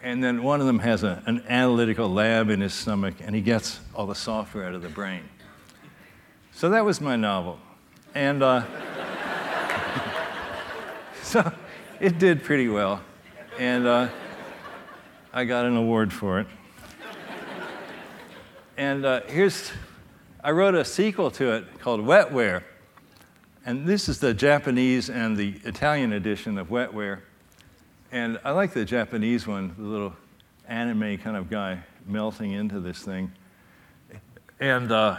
and 0.03 0.23
then 0.23 0.41
one 0.41 0.59
of 0.59 0.67
them 0.67 0.79
has 0.79 1.03
a, 1.03 1.21
an 1.25 1.43
analytical 1.47 2.09
lab 2.09 2.49
in 2.49 2.61
his 2.61 2.73
stomach, 2.73 3.15
and 3.21 3.35
he 3.35 3.41
gets 3.41 3.79
all 3.93 4.07
the 4.07 4.15
software 4.15 4.65
out 4.65 4.73
of 4.73 4.81
the 4.81 4.89
brain. 4.89 5.23
So 6.53 6.69
that 6.69 6.83
was 6.83 6.99
my 6.99 7.15
novel. 7.15 7.59
And 8.15 8.41
uh, 8.41 8.63
so 11.21 11.51
it 11.99 12.17
did 12.17 12.43
pretty 12.43 12.67
well. 12.67 13.01
And 13.59 13.85
uh, 13.85 14.09
I 15.33 15.45
got 15.45 15.65
an 15.65 15.77
award 15.77 16.11
for 16.11 16.39
it. 16.39 16.47
And 18.81 19.05
uh, 19.05 19.21
here's, 19.27 19.71
I 20.43 20.49
wrote 20.49 20.73
a 20.73 20.83
sequel 20.83 21.29
to 21.29 21.51
it 21.51 21.79
called 21.79 21.99
Wetware. 21.99 22.63
And 23.63 23.85
this 23.85 24.09
is 24.09 24.17
the 24.17 24.33
Japanese 24.33 25.07
and 25.07 25.37
the 25.37 25.61
Italian 25.65 26.13
edition 26.13 26.57
of 26.57 26.69
Wetware. 26.69 27.19
And 28.11 28.39
I 28.43 28.49
like 28.49 28.73
the 28.73 28.83
Japanese 28.83 29.45
one, 29.45 29.75
the 29.77 29.83
little 29.83 30.15
anime 30.67 31.19
kind 31.19 31.37
of 31.37 31.47
guy 31.47 31.83
melting 32.07 32.53
into 32.53 32.79
this 32.79 33.03
thing. 33.03 33.31
And 34.59 34.91
uh, 34.91 35.17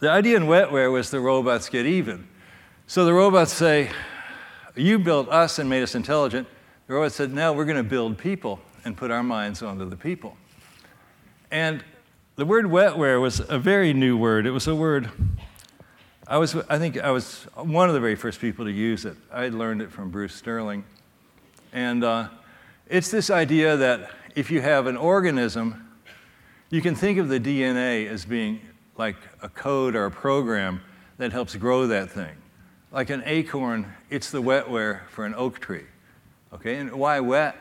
the 0.00 0.08
idea 0.08 0.38
in 0.38 0.44
wetware 0.44 0.90
was 0.90 1.10
the 1.10 1.20
robots 1.20 1.68
get 1.68 1.84
even. 1.84 2.26
So 2.86 3.04
the 3.04 3.12
robots 3.12 3.52
say, 3.52 3.90
You 4.76 4.98
built 4.98 5.28
us 5.28 5.58
and 5.58 5.68
made 5.68 5.82
us 5.82 5.94
intelligent. 5.94 6.48
The 6.86 6.94
robots 6.94 7.16
said, 7.16 7.34
Now 7.34 7.52
we're 7.52 7.66
going 7.66 7.76
to 7.76 7.82
build 7.82 8.16
people 8.16 8.60
and 8.86 8.96
put 8.96 9.10
our 9.10 9.22
minds 9.22 9.62
onto 9.62 9.86
the 9.86 9.96
people. 9.96 10.38
And 11.50 11.84
the 12.38 12.46
word 12.46 12.66
wetware 12.66 13.20
was 13.20 13.40
a 13.48 13.58
very 13.58 13.92
new 13.92 14.16
word. 14.16 14.46
It 14.46 14.52
was 14.52 14.68
a 14.68 14.74
word, 14.74 15.10
I, 16.24 16.38
was, 16.38 16.54
I 16.68 16.78
think 16.78 16.96
I 16.96 17.10
was 17.10 17.42
one 17.56 17.88
of 17.88 17.94
the 17.94 18.00
very 18.00 18.14
first 18.14 18.40
people 18.40 18.64
to 18.64 18.70
use 18.70 19.04
it. 19.04 19.16
I 19.32 19.48
learned 19.48 19.82
it 19.82 19.90
from 19.90 20.12
Bruce 20.12 20.36
Sterling. 20.36 20.84
And 21.72 22.04
uh, 22.04 22.28
it's 22.86 23.10
this 23.10 23.28
idea 23.28 23.76
that 23.78 24.12
if 24.36 24.52
you 24.52 24.60
have 24.60 24.86
an 24.86 24.96
organism, 24.96 25.90
you 26.70 26.80
can 26.80 26.94
think 26.94 27.18
of 27.18 27.28
the 27.28 27.40
DNA 27.40 28.06
as 28.06 28.24
being 28.24 28.60
like 28.96 29.16
a 29.42 29.48
code 29.48 29.96
or 29.96 30.06
a 30.06 30.10
program 30.12 30.80
that 31.16 31.32
helps 31.32 31.56
grow 31.56 31.88
that 31.88 32.08
thing. 32.08 32.36
Like 32.92 33.10
an 33.10 33.24
acorn, 33.26 33.92
it's 34.10 34.30
the 34.30 34.40
wetware 34.40 35.08
for 35.08 35.26
an 35.26 35.34
oak 35.34 35.58
tree. 35.58 35.86
Okay, 36.52 36.76
and 36.76 36.92
why 36.92 37.18
wet? 37.18 37.56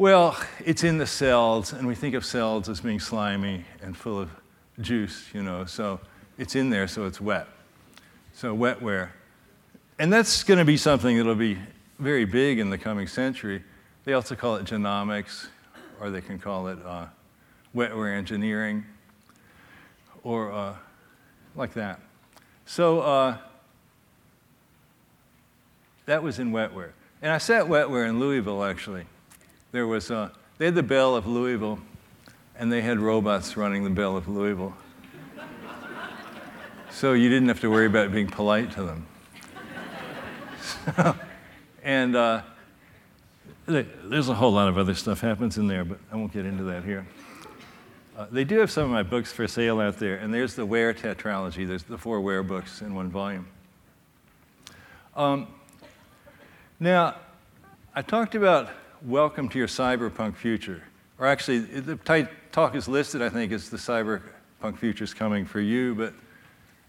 Well, 0.00 0.38
it's 0.64 0.84
in 0.84 0.98
the 0.98 1.08
cells, 1.08 1.72
and 1.72 1.84
we 1.84 1.96
think 1.96 2.14
of 2.14 2.24
cells 2.24 2.68
as 2.68 2.80
being 2.80 3.00
slimy 3.00 3.64
and 3.82 3.96
full 3.96 4.20
of 4.20 4.30
juice, 4.80 5.28
you 5.34 5.42
know, 5.42 5.64
so 5.64 5.98
it's 6.38 6.54
in 6.54 6.70
there, 6.70 6.86
so 6.86 7.04
it's 7.04 7.20
wet. 7.20 7.48
So, 8.32 8.56
wetware. 8.56 9.08
And 9.98 10.12
that's 10.12 10.44
going 10.44 10.58
to 10.58 10.64
be 10.64 10.76
something 10.76 11.16
that'll 11.16 11.34
be 11.34 11.58
very 11.98 12.24
big 12.24 12.60
in 12.60 12.70
the 12.70 12.78
coming 12.78 13.08
century. 13.08 13.64
They 14.04 14.12
also 14.12 14.36
call 14.36 14.54
it 14.54 14.66
genomics, 14.66 15.48
or 16.00 16.10
they 16.10 16.20
can 16.20 16.38
call 16.38 16.68
it 16.68 16.78
uh, 16.86 17.06
wetware 17.74 18.16
engineering, 18.16 18.86
or 20.22 20.52
uh, 20.52 20.76
like 21.56 21.74
that. 21.74 21.98
So 22.66 23.00
uh, 23.00 23.38
that 26.06 26.22
was 26.22 26.38
in 26.38 26.52
wetware. 26.52 26.92
And 27.20 27.32
I 27.32 27.38
sat 27.38 27.64
wetware 27.64 28.08
in 28.08 28.20
Louisville, 28.20 28.62
actually. 28.62 29.04
There 29.70 29.86
was, 29.86 30.10
uh, 30.10 30.30
they 30.56 30.64
had 30.64 30.74
the 30.74 30.82
Belle 30.82 31.14
of 31.14 31.26
Louisville, 31.26 31.78
and 32.56 32.72
they 32.72 32.80
had 32.80 32.98
robots 32.98 33.54
running 33.56 33.84
the 33.84 33.90
Belle 33.90 34.16
of 34.16 34.26
Louisville. 34.26 34.74
so 36.90 37.12
you 37.12 37.28
didn't 37.28 37.48
have 37.48 37.60
to 37.60 37.70
worry 37.70 37.84
about 37.84 38.10
being 38.10 38.28
polite 38.28 38.72
to 38.72 38.82
them. 38.82 39.06
So, 40.96 41.14
and 41.82 42.16
uh, 42.16 42.42
there's 43.66 44.30
a 44.30 44.34
whole 44.34 44.52
lot 44.52 44.68
of 44.68 44.78
other 44.78 44.94
stuff 44.94 45.20
happens 45.20 45.58
in 45.58 45.66
there, 45.66 45.84
but 45.84 45.98
I 46.10 46.16
won't 46.16 46.32
get 46.32 46.46
into 46.46 46.64
that 46.64 46.82
here. 46.82 47.06
Uh, 48.16 48.26
they 48.32 48.44
do 48.44 48.58
have 48.58 48.70
some 48.70 48.84
of 48.84 48.90
my 48.90 49.02
books 49.02 49.32
for 49.32 49.46
sale 49.46 49.80
out 49.80 49.98
there, 49.98 50.16
and 50.16 50.32
there's 50.32 50.54
the 50.54 50.64
Ware 50.64 50.94
tetralogy. 50.94 51.68
There's 51.68 51.82
the 51.82 51.98
four 51.98 52.22
Ware 52.22 52.42
books 52.42 52.80
in 52.80 52.94
one 52.94 53.10
volume. 53.10 53.46
Um, 55.14 55.46
now, 56.80 57.16
I 57.94 58.00
talked 58.00 58.34
about 58.34 58.70
welcome 59.02 59.48
to 59.48 59.58
your 59.58 59.68
cyberpunk 59.68 60.36
future, 60.36 60.82
or 61.18 61.26
actually, 61.26 61.60
the 61.60 62.28
talk 62.52 62.74
is 62.74 62.88
listed, 62.88 63.22
I 63.22 63.28
think, 63.28 63.52
as 63.52 63.70
the 63.70 63.76
cyberpunk 63.76 64.78
future 64.78 65.04
is 65.04 65.14
coming 65.14 65.44
for 65.44 65.60
you, 65.60 65.94
but 65.94 66.14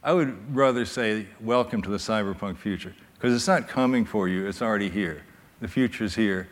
I 0.04 0.14
would 0.14 0.56
rather 0.56 0.86
say 0.86 1.28
welcome 1.40 1.82
to 1.82 1.90
the 1.90 1.98
cyberpunk 1.98 2.58
future, 2.58 2.94
because 3.16 3.36
it's 3.36 3.48
not 3.48 3.68
coming 3.68 4.06
for 4.06 4.28
you, 4.28 4.48
it's 4.48 4.62
already 4.62 4.90
here. 4.90 5.24
The 5.62 5.68
future 5.68 6.06
is 6.06 6.16
here. 6.16 6.48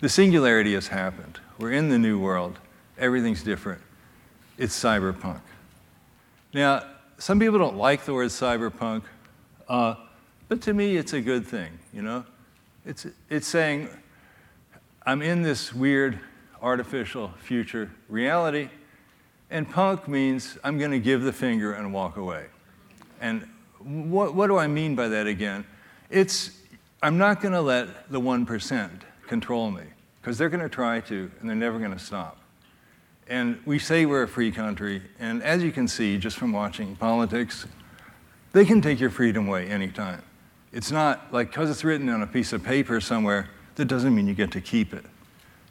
The 0.00 0.08
singularity 0.08 0.74
has 0.74 0.88
happened. 0.88 1.40
We're 1.58 1.72
in 1.72 1.88
the 1.88 1.98
new 1.98 2.18
world, 2.18 2.58
everything's 2.98 3.42
different 3.42 3.80
it's 4.60 4.78
cyberpunk. 4.78 5.40
Now, 6.52 6.84
some 7.16 7.40
people 7.40 7.58
don't 7.58 7.76
like 7.76 8.04
the 8.04 8.12
word 8.12 8.28
cyberpunk, 8.28 9.02
uh, 9.68 9.94
but 10.48 10.60
to 10.62 10.74
me, 10.74 10.96
it's 10.96 11.14
a 11.14 11.20
good 11.20 11.46
thing, 11.46 11.70
you 11.94 12.02
know? 12.02 12.24
It's, 12.84 13.06
it's 13.30 13.46
saying, 13.46 13.88
I'm 15.06 15.22
in 15.22 15.40
this 15.40 15.74
weird 15.74 16.18
artificial 16.60 17.32
future 17.40 17.90
reality, 18.08 18.68
and 19.50 19.68
punk 19.68 20.06
means 20.06 20.58
I'm 20.62 20.78
going 20.78 20.90
to 20.90 20.98
give 20.98 21.22
the 21.22 21.32
finger 21.32 21.72
and 21.72 21.92
walk 21.92 22.18
away. 22.18 22.46
And 23.20 23.48
what, 23.78 24.34
what 24.34 24.48
do 24.48 24.58
I 24.58 24.66
mean 24.66 24.94
by 24.94 25.08
that 25.08 25.26
again? 25.26 25.64
It's, 26.10 26.50
I'm 27.02 27.16
not 27.16 27.40
going 27.40 27.54
to 27.54 27.62
let 27.62 28.10
the 28.10 28.20
1% 28.20 28.90
control 29.26 29.70
me, 29.70 29.84
because 30.20 30.36
they're 30.36 30.50
going 30.50 30.62
to 30.62 30.68
try 30.68 31.00
to, 31.00 31.30
and 31.40 31.48
they're 31.48 31.56
never 31.56 31.78
going 31.78 31.92
to 31.92 31.98
stop. 31.98 32.36
And 33.26 33.58
we 33.64 33.78
say 33.78 34.04
we're 34.04 34.24
a 34.24 34.28
free 34.28 34.52
country, 34.52 35.02
and 35.18 35.42
as 35.42 35.62
you 35.62 35.72
can 35.72 35.88
see 35.88 36.18
just 36.18 36.36
from 36.36 36.52
watching 36.52 36.94
politics, 36.96 37.66
they 38.52 38.66
can 38.66 38.82
take 38.82 39.00
your 39.00 39.10
freedom 39.10 39.48
away 39.48 39.68
anytime. 39.68 40.22
It's 40.72 40.90
not 40.90 41.32
like 41.32 41.50
because 41.50 41.70
it's 41.70 41.84
written 41.84 42.10
on 42.10 42.22
a 42.22 42.26
piece 42.26 42.52
of 42.52 42.62
paper 42.62 43.00
somewhere, 43.00 43.48
that 43.80 43.88
doesn't 43.88 44.14
mean 44.14 44.26
you 44.26 44.34
get 44.34 44.50
to 44.50 44.60
keep 44.60 44.92
it. 44.92 45.06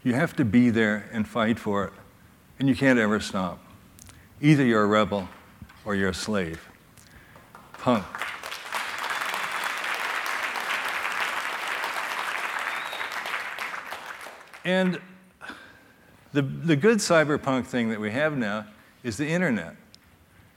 You 0.04 0.16
have 0.16 0.36
to 0.38 0.44
be 0.44 0.72
there 0.72 1.08
and 1.14 1.28
fight 1.28 1.60
for 1.60 1.86
it, 1.86 1.94
and 2.58 2.68
you 2.68 2.76
can't 2.76 2.98
ever 2.98 3.20
stop. 3.20 3.60
Either 4.42 4.66
you're 4.66 4.82
a 4.82 4.88
rebel 4.88 5.30
or 5.86 5.94
you're 5.94 6.10
a 6.10 6.14
slave. 6.16 6.60
Punk. 7.74 8.04
And 14.66 15.00
the, 16.34 16.42
the 16.42 16.76
good 16.76 16.98
cyberpunk 16.98 17.68
thing 17.68 17.90
that 17.90 18.00
we 18.00 18.10
have 18.10 18.36
now 18.36 18.66
is 19.04 19.18
the 19.18 19.28
internet. 19.28 19.76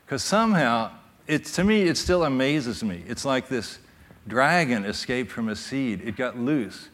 Because 0.07 0.25
somehow, 0.25 0.91
it, 1.27 1.45
to 1.45 1.65
me, 1.65 1.83
it 1.83 1.99
still 1.99 2.25
amazes 2.25 2.83
me. 2.83 3.05
It's 3.07 3.27
like 3.27 3.49
this 3.49 3.79
dragon 4.27 4.87
escaped 4.87 5.31
from 5.31 5.51
a 5.51 5.57
seed, 5.57 6.01
it 6.03 6.17
got 6.17 6.39
loose. 6.39 6.89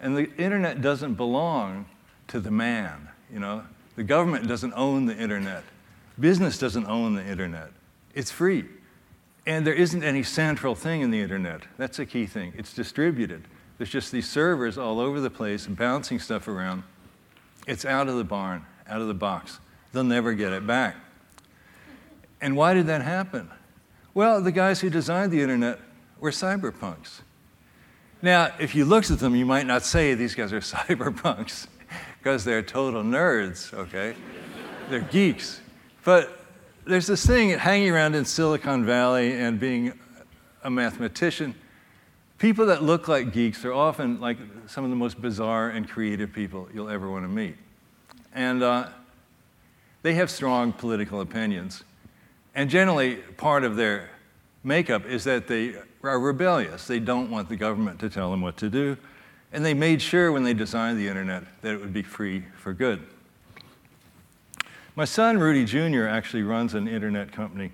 And 0.00 0.16
the 0.16 0.34
internet 0.36 0.80
doesn't 0.80 1.14
belong 1.14 1.86
to 2.28 2.40
the 2.40 2.50
man, 2.50 3.08
you 3.32 3.38
know? 3.38 3.64
The 3.96 4.04
government 4.04 4.48
doesn't 4.48 4.72
own 4.74 5.06
the 5.06 5.16
internet. 5.16 5.62
Business 6.18 6.58
doesn't 6.58 6.86
own 6.86 7.14
the 7.14 7.24
internet. 7.24 7.70
It's 8.14 8.30
free. 8.30 8.64
And 9.46 9.66
there 9.66 9.74
isn't 9.74 10.02
any 10.02 10.22
central 10.22 10.74
thing 10.74 11.00
in 11.00 11.10
the 11.10 11.20
internet. 11.20 11.62
That's 11.76 11.98
a 11.98 12.06
key 12.06 12.26
thing. 12.26 12.52
It's 12.56 12.72
distributed. 12.72 13.44
There's 13.78 13.90
just 13.90 14.12
these 14.12 14.28
servers 14.28 14.78
all 14.78 15.00
over 15.00 15.20
the 15.20 15.30
place 15.30 15.66
bouncing 15.66 16.18
stuff 16.18 16.48
around. 16.48 16.82
It's 17.66 17.84
out 17.84 18.08
of 18.08 18.16
the 18.16 18.24
barn, 18.24 18.64
out 18.88 19.00
of 19.00 19.08
the 19.08 19.14
box. 19.14 19.58
They'll 19.92 20.04
never 20.04 20.34
get 20.34 20.52
it 20.52 20.66
back. 20.66 20.96
And 22.40 22.56
why 22.56 22.74
did 22.74 22.86
that 22.86 23.02
happen? 23.02 23.50
Well, 24.14 24.42
the 24.42 24.52
guys 24.52 24.80
who 24.80 24.90
designed 24.90 25.32
the 25.32 25.40
internet 25.40 25.78
were 26.18 26.30
cyberpunks. 26.30 27.20
Now, 28.22 28.52
if 28.58 28.74
you 28.74 28.84
looked 28.84 29.10
at 29.10 29.18
them, 29.18 29.34
you 29.34 29.46
might 29.46 29.66
not 29.66 29.82
say 29.82 30.14
these 30.14 30.34
guys 30.34 30.52
are 30.52 30.60
cyberpunks 30.60 31.66
because 32.18 32.44
they're 32.44 32.62
total 32.62 33.02
nerds, 33.02 33.72
okay? 33.72 34.14
they're 34.88 35.00
geeks. 35.00 35.60
But 36.04 36.44
there's 36.84 37.06
this 37.06 37.24
thing 37.24 37.50
hanging 37.50 37.90
around 37.90 38.14
in 38.14 38.24
Silicon 38.24 38.84
Valley 38.84 39.32
and 39.32 39.58
being 39.58 39.92
a 40.62 40.70
mathematician 40.70 41.54
People 42.40 42.64
that 42.66 42.82
look 42.82 43.06
like 43.06 43.34
geeks 43.34 43.66
are 43.66 43.72
often 43.74 44.18
like 44.18 44.38
some 44.66 44.82
of 44.82 44.88
the 44.88 44.96
most 44.96 45.20
bizarre 45.20 45.68
and 45.68 45.86
creative 45.86 46.32
people 46.32 46.70
you'll 46.72 46.88
ever 46.88 47.10
want 47.10 47.22
to 47.22 47.28
meet. 47.28 47.54
And 48.34 48.62
uh, 48.62 48.88
they 50.00 50.14
have 50.14 50.30
strong 50.30 50.72
political 50.72 51.20
opinions. 51.20 51.84
And 52.54 52.70
generally, 52.70 53.16
part 53.16 53.62
of 53.62 53.76
their 53.76 54.08
makeup 54.62 55.06
is 55.06 55.24
that 55.24 55.46
they 55.46 55.74
are 56.02 56.18
rebellious. 56.18 56.86
They 56.86 57.00
don't 57.00 57.30
want 57.30 57.48
the 57.48 57.56
government 57.56 58.00
to 58.00 58.10
tell 58.10 58.30
them 58.30 58.40
what 58.40 58.56
to 58.58 58.68
do. 58.68 58.96
And 59.52 59.64
they 59.64 59.74
made 59.74 60.00
sure 60.00 60.30
when 60.30 60.44
they 60.44 60.54
designed 60.54 60.98
the 60.98 61.08
internet 61.08 61.44
that 61.62 61.74
it 61.74 61.80
would 61.80 61.92
be 61.92 62.02
free 62.02 62.44
for 62.56 62.72
good. 62.72 63.02
My 64.96 65.04
son, 65.04 65.38
Rudy 65.38 65.64
Jr., 65.64 66.06
actually 66.06 66.42
runs 66.42 66.74
an 66.74 66.86
internet 66.86 67.32
company. 67.32 67.72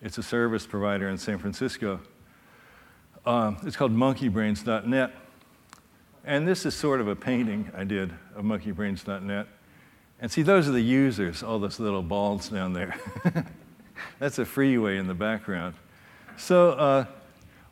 It's 0.00 0.18
a 0.18 0.22
service 0.22 0.66
provider 0.66 1.08
in 1.08 1.18
San 1.18 1.38
Francisco. 1.38 2.00
Uh, 3.24 3.54
it's 3.62 3.76
called 3.76 3.92
monkeybrains.net. 3.92 5.12
And 6.24 6.46
this 6.46 6.66
is 6.66 6.74
sort 6.74 7.00
of 7.00 7.08
a 7.08 7.16
painting 7.16 7.70
I 7.76 7.84
did 7.84 8.12
of 8.34 8.44
monkeybrains.net. 8.44 9.46
And 10.20 10.30
see, 10.30 10.42
those 10.42 10.68
are 10.68 10.72
the 10.72 10.80
users, 10.80 11.42
all 11.42 11.58
those 11.58 11.80
little 11.80 12.02
balls 12.02 12.48
down 12.48 12.72
there. 12.72 12.96
That's 14.18 14.38
a 14.38 14.44
freeway 14.44 14.98
in 14.98 15.08
the 15.08 15.14
background. 15.14 15.74
So, 16.36 16.70
uh, 16.70 17.04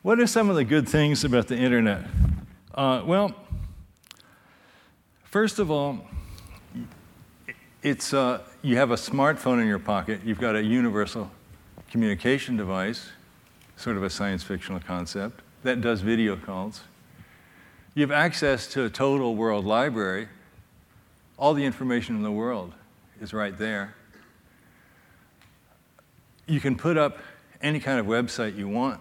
what 0.01 0.19
are 0.19 0.27
some 0.27 0.49
of 0.49 0.55
the 0.55 0.63
good 0.63 0.87
things 0.87 1.23
about 1.23 1.47
the 1.47 1.57
internet? 1.57 2.05
Uh, 2.73 3.01
well, 3.05 3.35
first 5.23 5.59
of 5.59 5.71
all, 5.71 5.99
it's, 7.81 8.13
uh, 8.13 8.41
you 8.61 8.77
have 8.77 8.91
a 8.91 8.95
smartphone 8.95 9.61
in 9.61 9.67
your 9.67 9.79
pocket, 9.79 10.21
you've 10.23 10.39
got 10.39 10.55
a 10.55 10.63
universal 10.63 11.29
communication 11.89 12.55
device, 12.55 13.09
sort 13.75 13.97
of 13.97 14.03
a 14.03 14.09
science 14.09 14.43
fictional 14.43 14.79
concept, 14.79 15.41
that 15.63 15.81
does 15.81 16.01
video 16.01 16.35
calls. 16.35 16.81
You 17.95 18.01
have 18.01 18.11
access 18.11 18.67
to 18.67 18.85
a 18.85 18.89
total 18.89 19.35
world 19.35 19.65
library. 19.65 20.29
All 21.37 21.53
the 21.53 21.65
information 21.65 22.15
in 22.15 22.21
the 22.21 22.31
world 22.31 22.73
is 23.19 23.33
right 23.33 23.57
there. 23.57 23.95
You 26.47 26.59
can 26.59 26.75
put 26.75 26.97
up 26.97 27.17
any 27.61 27.79
kind 27.79 27.99
of 27.99 28.05
website 28.05 28.57
you 28.57 28.67
want. 28.67 28.99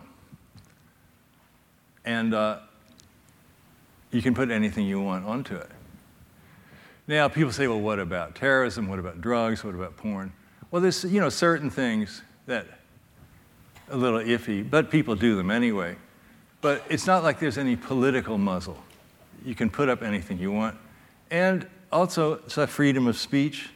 And 2.05 2.35
uh, 2.35 2.59
you 4.11 4.23
can 4.23 4.35
put 4.35 4.51
anything 4.51 4.87
you 4.87 5.01
want 5.01 5.25
onto 5.25 5.55
it. 5.55 5.71
Now, 7.07 7.29
people 7.29 7.53
say, 7.53 7.67
well, 7.67 7.81
what 7.81 7.99
about 7.99 8.35
terrorism? 8.35 8.89
What 8.89 8.99
about 8.99 9.21
drugs? 9.21 9.65
What 9.65 9.75
about 9.75 9.97
porn? 9.97 10.33
Well, 10.71 10.81
there's 10.81 11.05
you 11.05 11.21
know, 11.21 11.29
certain 11.29 11.71
things 11.71 12.23
that 12.47 12.67
a 13.91 13.97
little 13.97 14.21
iffy, 14.21 14.69
but 14.69 14.91
people 14.91 15.17
do 15.17 15.37
them 15.37 15.51
anyway. 15.51 15.97
But 16.61 16.85
it's 16.89 17.07
not 17.07 17.23
like 17.23 17.41
there's 17.41 17.59
any 17.59 17.77
political 17.77 18.39
muzzle. 18.39 18.79
You 19.45 19.55
can 19.55 19.71
put 19.71 19.89
up 19.89 20.03
anything 20.03 20.39
you 20.39 20.53
want. 20.53 20.77
And 21.31 21.67
also, 21.91 22.35
it's 22.35 22.59
a 22.59 22.67
freedom 22.67 23.07
of 23.07 23.17
speech. 23.17 23.71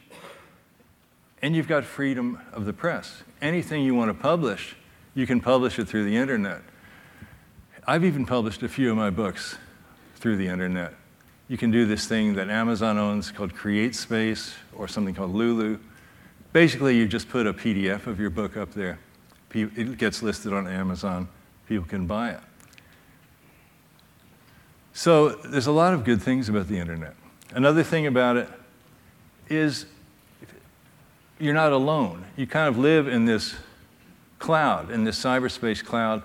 And 1.45 1.55
you've 1.55 1.69
got 1.69 1.85
freedom 1.85 2.41
of 2.55 2.65
the 2.65 2.73
press. 2.73 3.23
Anything 3.43 3.85
you 3.85 3.95
want 3.95 4.09
to 4.09 4.15
publish, 4.15 4.77
you 5.15 5.27
can 5.27 5.43
publish 5.43 5.79
it 5.79 5.87
through 5.87 6.05
the 6.05 6.17
internet. 6.17 6.63
I've 7.87 8.03
even 8.03 8.25
published 8.25 8.63
a 8.63 8.69
few 8.69 8.91
of 8.91 8.97
my 8.97 9.11
books 9.11 9.59
through 10.17 10.39
the 10.39 10.49
internet. 10.49 10.95
You 11.49 11.59
can 11.59 11.71
do 11.71 11.85
this 11.85 12.07
thing 12.07 12.33
that 12.37 12.49
Amazon 12.49 12.97
owns 12.97 13.31
called 13.31 13.53
CreateSpace 13.53 14.55
or 14.73 14.89
something 14.89 15.15
called 15.15 15.35
Lulu. 15.35 15.79
Basically, 16.55 16.97
you 16.97 17.07
just 17.07 17.29
put 17.29 17.47
a 17.47 17.53
PDF 17.53 18.07
of 18.07 18.19
your 18.19 18.31
book 18.31 18.57
up 18.57 18.73
there 18.73 18.99
it 19.55 19.99
gets 19.99 20.23
listed 20.23 20.51
on 20.55 20.67
Amazon, 20.67 21.29
people 21.69 21.85
can 21.85 22.07
buy 22.07 22.31
it. 22.31 22.41
So 24.95 25.29
there's 25.29 25.67
a 25.67 25.73
lot 25.73 25.93
of 25.93 26.05
good 26.05 26.23
things 26.23 26.49
about 26.49 26.69
the 26.69 26.79
internet. 26.79 27.15
Another 27.51 27.83
thing 27.83 28.07
about 28.07 28.39
it 28.39 28.49
is 29.51 29.85
you're 31.39 31.55
not 31.55 31.73
alone. 31.73 32.25
You 32.37 32.47
kind 32.47 32.69
of 32.69 32.79
live 32.79 33.09
in 33.09 33.25
this 33.25 33.55
cloud, 34.39 34.91
in 34.91 35.05
this 35.05 35.23
cyberspace 35.23 35.85
cloud. 35.85 36.23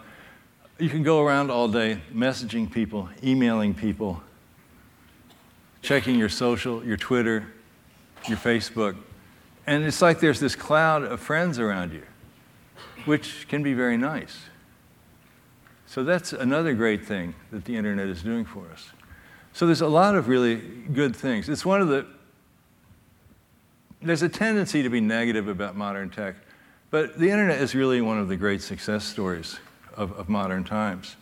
You 0.77 0.89
can 0.89 1.03
go 1.03 1.21
around 1.21 1.51
all 1.51 1.67
day 1.67 2.01
messaging 2.13 2.71
people, 2.71 3.09
emailing 3.23 3.73
people, 3.73 4.21
checking 5.81 6.17
your 6.17 6.29
social, 6.29 6.83
your 6.83 6.97
Twitter, 6.97 7.47
your 8.27 8.37
Facebook. 8.37 8.95
And 9.67 9.83
it's 9.83 10.01
like 10.01 10.19
there's 10.19 10.39
this 10.39 10.55
cloud 10.55 11.03
of 11.03 11.19
friends 11.19 11.59
around 11.59 11.93
you 11.93 12.03
which 13.05 13.47
can 13.47 13.63
be 13.63 13.73
very 13.73 13.97
nice. 13.97 14.37
So 15.87 16.03
that's 16.03 16.33
another 16.33 16.73
great 16.73 17.05
thing 17.05 17.33
that 17.51 17.65
the 17.65 17.75
internet 17.75 18.07
is 18.07 18.21
doing 18.21 18.45
for 18.45 18.67
us. 18.71 18.89
So 19.53 19.65
there's 19.65 19.81
a 19.81 19.87
lot 19.87 20.15
of 20.15 20.27
really 20.27 20.57
good 20.93 21.15
things. 21.15 21.49
It's 21.49 21.65
one 21.65 21.81
of 21.81 21.87
the, 21.87 22.05
there's 24.01 24.21
a 24.21 24.29
tendency 24.29 24.83
to 24.83 24.89
be 24.89 25.01
negative 25.01 25.47
about 25.47 25.75
modern 25.75 26.09
tech, 26.09 26.35
but 26.89 27.19
the 27.19 27.29
internet 27.29 27.61
is 27.61 27.75
really 27.75 28.01
one 28.01 28.17
of 28.17 28.27
the 28.27 28.37
great 28.37 28.61
success 28.61 29.03
stories 29.03 29.59
of, 29.95 30.11
of 30.13 30.29
modern 30.29 30.63
times 30.63 31.17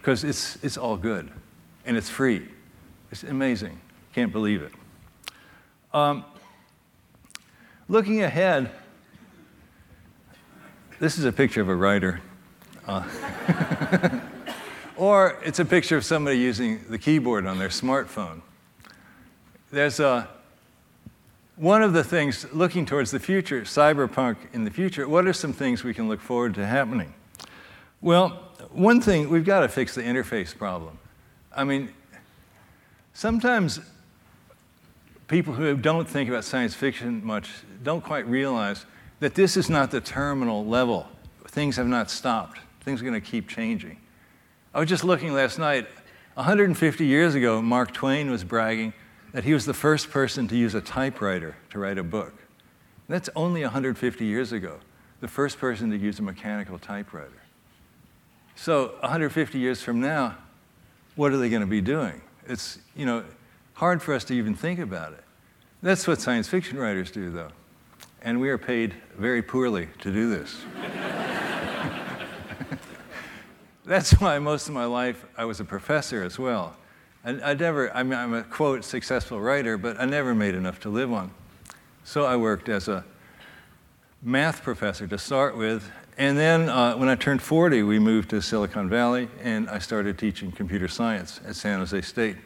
because 0.00 0.24
it's, 0.24 0.62
it's 0.62 0.76
all 0.76 0.96
good 0.96 1.30
and 1.86 1.96
it's 1.96 2.10
free. 2.10 2.46
It's 3.10 3.22
amazing. 3.22 3.80
Can't 4.12 4.32
believe 4.32 4.62
it. 4.62 4.72
Um, 5.92 6.24
looking 7.88 8.22
ahead, 8.22 8.70
this 11.00 11.18
is 11.18 11.24
a 11.24 11.32
picture 11.32 11.62
of 11.62 11.68
a 11.68 11.74
writer. 11.74 12.20
Uh, 12.86 13.08
or 14.96 15.38
it's 15.44 15.58
a 15.58 15.64
picture 15.64 15.96
of 15.96 16.04
somebody 16.04 16.38
using 16.38 16.84
the 16.90 16.98
keyboard 16.98 17.46
on 17.46 17.58
their 17.58 17.68
smartphone. 17.68 18.42
There's 19.70 20.00
a, 20.00 20.28
one 21.58 21.82
of 21.82 21.92
the 21.92 22.04
things 22.04 22.46
looking 22.52 22.86
towards 22.86 23.10
the 23.10 23.18
future, 23.18 23.62
cyberpunk 23.62 24.36
in 24.52 24.64
the 24.64 24.70
future, 24.70 25.08
what 25.08 25.26
are 25.26 25.32
some 25.32 25.52
things 25.52 25.82
we 25.82 25.92
can 25.92 26.08
look 26.08 26.20
forward 26.20 26.54
to 26.54 26.64
happening? 26.64 27.12
Well, 28.00 28.28
one 28.70 29.00
thing, 29.00 29.28
we've 29.28 29.44
got 29.44 29.60
to 29.60 29.68
fix 29.68 29.94
the 29.94 30.02
interface 30.02 30.56
problem. 30.56 30.98
I 31.54 31.64
mean, 31.64 31.90
sometimes 33.12 33.80
people 35.26 35.52
who 35.52 35.76
don't 35.76 36.08
think 36.08 36.28
about 36.28 36.44
science 36.44 36.74
fiction 36.74 37.24
much 37.24 37.50
don't 37.82 38.04
quite 38.04 38.26
realize 38.28 38.86
that 39.18 39.34
this 39.34 39.56
is 39.56 39.68
not 39.68 39.90
the 39.90 40.00
terminal 40.00 40.64
level. 40.64 41.08
Things 41.48 41.76
have 41.76 41.88
not 41.88 42.08
stopped. 42.08 42.60
Things 42.82 43.02
are 43.02 43.04
going 43.04 43.20
to 43.20 43.26
keep 43.26 43.48
changing. 43.48 43.98
I 44.72 44.78
was 44.78 44.88
just 44.88 45.02
looking 45.02 45.32
last 45.32 45.58
night. 45.58 45.88
150 46.34 47.04
years 47.04 47.34
ago, 47.34 47.60
Mark 47.60 47.92
Twain 47.92 48.30
was 48.30 48.44
bragging 48.44 48.92
that 49.32 49.44
he 49.44 49.52
was 49.52 49.66
the 49.66 49.74
first 49.74 50.10
person 50.10 50.48
to 50.48 50.56
use 50.56 50.74
a 50.74 50.80
typewriter 50.80 51.56
to 51.70 51.78
write 51.78 51.98
a 51.98 52.02
book. 52.02 52.32
That's 53.08 53.28
only 53.34 53.62
150 53.62 54.24
years 54.24 54.52
ago, 54.52 54.78
the 55.20 55.28
first 55.28 55.58
person 55.58 55.90
to 55.90 55.96
use 55.96 56.18
a 56.18 56.22
mechanical 56.22 56.78
typewriter. 56.78 57.42
So 58.54 58.94
150 59.00 59.58
years 59.58 59.82
from 59.82 60.00
now, 60.00 60.36
what 61.16 61.32
are 61.32 61.36
they 61.36 61.48
going 61.48 61.62
to 61.62 61.66
be 61.66 61.80
doing? 61.80 62.20
It's, 62.46 62.78
you 62.96 63.06
know, 63.06 63.24
hard 63.74 64.02
for 64.02 64.14
us 64.14 64.24
to 64.24 64.34
even 64.34 64.54
think 64.54 64.78
about 64.78 65.12
it. 65.12 65.24
That's 65.82 66.06
what 66.06 66.20
science 66.20 66.48
fiction 66.48 66.78
writers 66.78 67.10
do, 67.10 67.30
though. 67.30 67.50
And 68.20 68.40
we 68.40 68.50
are 68.50 68.58
paid 68.58 68.94
very 69.16 69.42
poorly 69.42 69.88
to 70.00 70.12
do 70.12 70.28
this. 70.28 70.56
That's 73.84 74.12
why 74.20 74.38
most 74.38 74.68
of 74.68 74.74
my 74.74 74.84
life 74.84 75.24
I 75.36 75.44
was 75.44 75.60
a 75.60 75.64
professor 75.64 76.22
as 76.22 76.38
well. 76.38 76.76
I, 77.24 77.50
I 77.50 77.54
never, 77.54 77.94
I 77.94 78.02
mean, 78.02 78.18
I'm 78.18 78.34
a 78.34 78.42
quote 78.42 78.84
successful 78.84 79.40
writer, 79.40 79.76
but 79.76 80.00
I 80.00 80.04
never 80.04 80.34
made 80.34 80.54
enough 80.54 80.80
to 80.80 80.88
live 80.88 81.12
on. 81.12 81.32
So 82.04 82.24
I 82.24 82.36
worked 82.36 82.68
as 82.68 82.88
a 82.88 83.04
math 84.22 84.62
professor 84.62 85.06
to 85.06 85.18
start 85.18 85.56
with. 85.56 85.90
And 86.16 86.36
then 86.36 86.68
uh, 86.68 86.96
when 86.96 87.08
I 87.08 87.14
turned 87.14 87.42
40, 87.42 87.82
we 87.82 87.98
moved 87.98 88.30
to 88.30 88.42
Silicon 88.42 88.88
Valley 88.88 89.28
and 89.42 89.68
I 89.70 89.78
started 89.78 90.18
teaching 90.18 90.50
computer 90.50 90.88
science 90.88 91.40
at 91.46 91.54
San 91.54 91.78
Jose 91.78 92.00
State. 92.02 92.36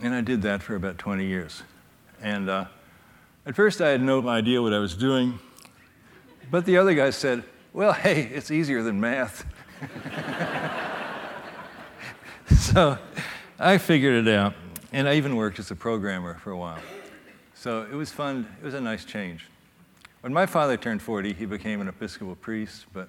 And 0.00 0.14
I 0.14 0.20
did 0.20 0.42
that 0.42 0.62
for 0.62 0.74
about 0.74 0.98
20 0.98 1.24
years. 1.24 1.62
And 2.22 2.50
uh, 2.50 2.66
at 3.46 3.54
first 3.54 3.80
I 3.80 3.88
had 3.88 4.02
no 4.02 4.26
idea 4.28 4.60
what 4.60 4.72
I 4.72 4.78
was 4.78 4.94
doing. 4.94 5.38
But 6.50 6.66
the 6.66 6.76
other 6.76 6.94
guy 6.94 7.10
said, 7.10 7.44
Well, 7.72 7.92
hey, 7.92 8.22
it's 8.22 8.50
easier 8.50 8.82
than 8.82 9.00
math. 9.00 9.44
so 12.56 12.98
I 13.60 13.78
figured 13.78 14.26
it 14.26 14.32
out. 14.32 14.54
And 14.92 15.08
I 15.08 15.14
even 15.14 15.34
worked 15.34 15.58
as 15.58 15.70
a 15.70 15.74
programmer 15.74 16.38
for 16.38 16.52
a 16.52 16.56
while. 16.56 16.78
So 17.54 17.82
it 17.82 17.94
was 17.94 18.12
fun. 18.12 18.46
It 18.62 18.64
was 18.64 18.74
a 18.74 18.80
nice 18.80 19.04
change. 19.04 19.46
When 20.20 20.32
my 20.32 20.46
father 20.46 20.76
turned 20.76 21.02
40, 21.02 21.32
he 21.32 21.44
became 21.44 21.80
an 21.80 21.88
Episcopal 21.88 22.36
priest. 22.36 22.86
But 22.92 23.08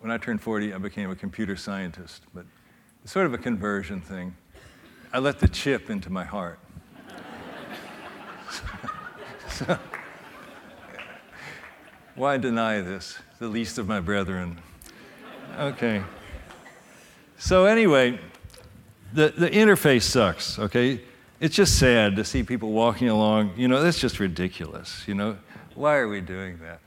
when 0.00 0.10
I 0.10 0.16
turned 0.16 0.40
40, 0.40 0.72
I 0.72 0.78
became 0.78 1.10
a 1.10 1.14
computer 1.14 1.54
scientist. 1.54 2.22
But 2.32 2.46
it's 3.02 3.12
sort 3.12 3.26
of 3.26 3.34
a 3.34 3.38
conversion 3.38 4.00
thing. 4.00 4.34
I 5.12 5.18
let 5.18 5.38
the 5.38 5.48
chip 5.48 5.90
into 5.90 6.10
my 6.10 6.24
heart. 6.24 6.58
so, 9.50 9.78
why 12.14 12.38
deny 12.38 12.80
this, 12.80 13.18
the 13.38 13.48
least 13.48 13.78
of 13.78 13.86
my 13.86 14.00
brethren? 14.00 14.60
Okay. 15.58 16.02
So, 17.36 17.66
anyway, 17.66 18.18
the, 19.14 19.32
the 19.36 19.48
interface 19.48 20.02
sucks, 20.02 20.58
okay? 20.58 21.00
It's 21.40 21.54
just 21.54 21.78
sad 21.78 22.16
to 22.16 22.24
see 22.24 22.42
people 22.42 22.72
walking 22.72 23.08
along. 23.08 23.52
You 23.56 23.68
know, 23.68 23.80
that's 23.80 23.98
just 23.98 24.18
ridiculous. 24.18 25.06
You 25.06 25.14
know, 25.14 25.38
why 25.74 25.96
are 25.96 26.08
we 26.08 26.20
doing 26.20 26.58
that? 26.58 26.80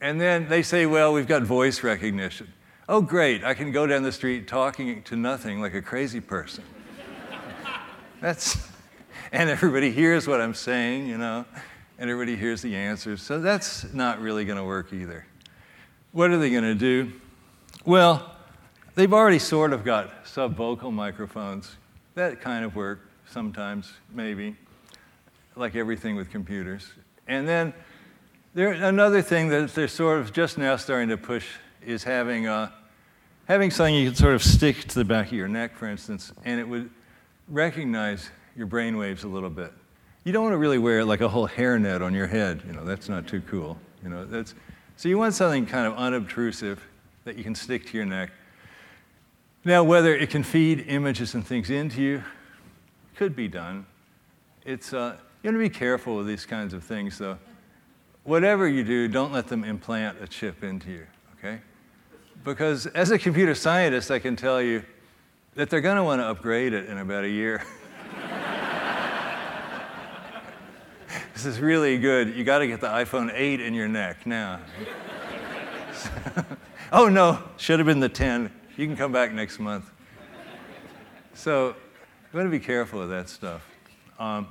And 0.00 0.20
then 0.20 0.48
they 0.48 0.62
say, 0.62 0.86
well, 0.86 1.12
we've 1.12 1.26
got 1.26 1.42
voice 1.42 1.82
recognition. 1.82 2.52
Oh, 2.88 3.00
great, 3.00 3.44
I 3.44 3.54
can 3.54 3.72
go 3.72 3.86
down 3.86 4.02
the 4.02 4.12
street 4.12 4.48
talking 4.48 5.02
to 5.04 5.16
nothing 5.16 5.60
like 5.60 5.74
a 5.74 5.80
crazy 5.80 6.20
person. 6.20 6.64
that's, 8.20 8.68
and 9.30 9.48
everybody 9.48 9.90
hears 9.90 10.26
what 10.26 10.40
I'm 10.40 10.54
saying, 10.54 11.06
you 11.06 11.16
know, 11.16 11.44
and 11.98 12.10
everybody 12.10 12.36
hears 12.36 12.60
the 12.60 12.74
answers. 12.74 13.22
So 13.22 13.40
that's 13.40 13.92
not 13.94 14.20
really 14.20 14.44
going 14.44 14.58
to 14.58 14.64
work 14.64 14.92
either. 14.92 15.24
What 16.10 16.30
are 16.30 16.38
they 16.38 16.50
going 16.50 16.64
to 16.64 16.74
do? 16.74 17.12
Well, 17.84 18.31
they've 18.94 19.12
already 19.12 19.38
sort 19.38 19.72
of 19.72 19.84
got 19.84 20.24
subvocal 20.24 20.92
microphones. 20.92 21.76
That 22.14 22.40
kind 22.40 22.64
of 22.64 22.76
work 22.76 23.00
sometimes, 23.28 23.92
maybe, 24.12 24.56
like 25.56 25.76
everything 25.76 26.16
with 26.16 26.30
computers. 26.30 26.88
And 27.26 27.48
then 27.48 27.72
there, 28.54 28.72
another 28.72 29.22
thing 29.22 29.48
that 29.48 29.74
they're 29.74 29.88
sort 29.88 30.20
of 30.20 30.32
just 30.32 30.58
now 30.58 30.76
starting 30.76 31.08
to 31.08 31.16
push 31.16 31.46
is 31.84 32.04
having, 32.04 32.46
uh, 32.46 32.70
having 33.46 33.70
something 33.70 33.94
you 33.94 34.08
can 34.08 34.14
sort 34.14 34.34
of 34.34 34.42
stick 34.42 34.80
to 34.88 34.94
the 34.94 35.04
back 35.04 35.28
of 35.28 35.32
your 35.32 35.48
neck, 35.48 35.76
for 35.76 35.86
instance, 35.86 36.32
and 36.44 36.60
it 36.60 36.68
would 36.68 36.90
recognize 37.48 38.30
your 38.56 38.66
brain 38.66 38.98
waves 38.98 39.24
a 39.24 39.28
little 39.28 39.50
bit. 39.50 39.72
You 40.24 40.32
don't 40.32 40.44
want 40.44 40.52
to 40.52 40.58
really 40.58 40.78
wear 40.78 41.04
like 41.04 41.20
a 41.20 41.28
whole 41.28 41.48
hairnet 41.48 42.02
on 42.02 42.14
your 42.14 42.26
head. 42.26 42.62
You 42.66 42.72
know, 42.72 42.84
that's 42.84 43.08
not 43.08 43.26
too 43.26 43.40
cool. 43.48 43.78
You 44.04 44.10
know, 44.10 44.24
that's, 44.24 44.54
so 44.96 45.08
you 45.08 45.18
want 45.18 45.34
something 45.34 45.66
kind 45.66 45.86
of 45.86 45.94
unobtrusive 45.94 46.84
that 47.24 47.36
you 47.36 47.44
can 47.44 47.54
stick 47.54 47.86
to 47.86 47.96
your 47.96 48.06
neck. 48.06 48.30
Now, 49.64 49.84
whether 49.84 50.14
it 50.14 50.30
can 50.30 50.42
feed 50.42 50.86
images 50.88 51.34
and 51.34 51.46
things 51.46 51.70
into 51.70 52.02
you, 52.02 52.24
could 53.14 53.36
be 53.36 53.46
done. 53.46 53.86
It's, 54.64 54.92
uh, 54.92 55.16
you 55.42 55.48
have 55.48 55.54
to 55.54 55.58
be 55.58 55.70
careful 55.70 56.16
with 56.16 56.26
these 56.26 56.44
kinds 56.44 56.74
of 56.74 56.82
things, 56.82 57.18
though. 57.18 57.38
Whatever 58.24 58.66
you 58.66 58.82
do, 58.82 59.06
don't 59.06 59.32
let 59.32 59.46
them 59.46 59.62
implant 59.62 60.20
a 60.20 60.26
chip 60.26 60.64
into 60.64 60.90
you, 60.90 61.06
okay? 61.38 61.60
Because 62.44 62.86
as 62.86 63.12
a 63.12 63.18
computer 63.18 63.54
scientist, 63.54 64.10
I 64.10 64.18
can 64.18 64.34
tell 64.34 64.60
you 64.60 64.82
that 65.54 65.70
they're 65.70 65.80
going 65.80 65.96
to 65.96 66.04
want 66.04 66.20
to 66.20 66.26
upgrade 66.26 66.72
it 66.72 66.88
in 66.88 66.98
about 66.98 67.24
a 67.24 67.28
year. 67.28 67.62
this 71.34 71.46
is 71.46 71.60
really 71.60 71.98
good. 71.98 72.34
You 72.34 72.42
got 72.42 72.58
to 72.58 72.66
get 72.66 72.80
the 72.80 72.88
iPhone 72.88 73.30
8 73.32 73.60
in 73.60 73.74
your 73.74 73.88
neck 73.88 74.26
now. 74.26 74.60
Oh, 76.94 77.08
no, 77.08 77.42
should 77.56 77.78
have 77.78 77.86
been 77.86 78.00
the 78.00 78.08
10. 78.10 78.52
You 78.74 78.86
can 78.86 78.96
come 78.96 79.12
back 79.12 79.32
next 79.32 79.58
month. 79.58 79.90
So, 81.34 81.68
you 82.32 82.38
want 82.38 82.46
to 82.46 82.50
be 82.50 82.58
careful 82.58 83.02
of 83.02 83.10
that 83.10 83.28
stuff. 83.28 83.66
Um, 84.18 84.48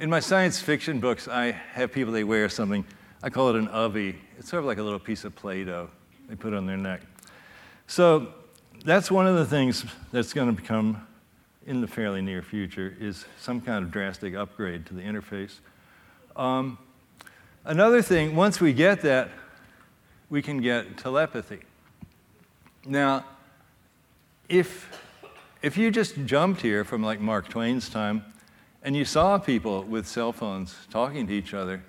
in 0.00 0.10
my 0.10 0.18
science 0.18 0.60
fiction 0.60 0.98
books, 0.98 1.28
I 1.28 1.52
have 1.52 1.92
people, 1.92 2.12
they 2.12 2.24
wear 2.24 2.48
something, 2.48 2.84
I 3.22 3.30
call 3.30 3.50
it 3.50 3.56
an 3.56 3.68
uvvy. 3.68 4.16
It's 4.38 4.50
sort 4.50 4.60
of 4.60 4.66
like 4.66 4.78
a 4.78 4.82
little 4.82 4.98
piece 4.98 5.24
of 5.24 5.36
Play 5.36 5.62
Doh 5.62 5.88
they 6.28 6.34
put 6.34 6.52
on 6.52 6.66
their 6.66 6.76
neck. 6.76 7.02
So, 7.86 8.34
that's 8.84 9.08
one 9.08 9.28
of 9.28 9.36
the 9.36 9.46
things 9.46 9.84
that's 10.10 10.32
going 10.32 10.48
to 10.48 10.60
become 10.60 11.06
in 11.64 11.80
the 11.80 11.86
fairly 11.86 12.20
near 12.20 12.42
future 12.42 12.96
is 12.98 13.24
some 13.40 13.60
kind 13.60 13.84
of 13.84 13.92
drastic 13.92 14.34
upgrade 14.34 14.84
to 14.86 14.94
the 14.94 15.02
interface. 15.02 15.60
Um, 16.34 16.76
another 17.64 18.02
thing, 18.02 18.34
once 18.34 18.60
we 18.60 18.72
get 18.72 19.00
that, 19.02 19.30
we 20.28 20.42
can 20.42 20.60
get 20.60 20.96
telepathy. 20.98 21.60
Now, 22.88 23.26
if, 24.48 24.98
if 25.60 25.76
you 25.76 25.90
just 25.90 26.24
jumped 26.24 26.62
here 26.62 26.84
from 26.84 27.02
like 27.02 27.20
Mark 27.20 27.50
Twain's 27.50 27.90
time 27.90 28.24
and 28.82 28.96
you 28.96 29.04
saw 29.04 29.36
people 29.36 29.82
with 29.82 30.08
cell 30.08 30.32
phones 30.32 30.74
talking 30.88 31.26
to 31.26 31.34
each 31.34 31.52
other, 31.52 31.82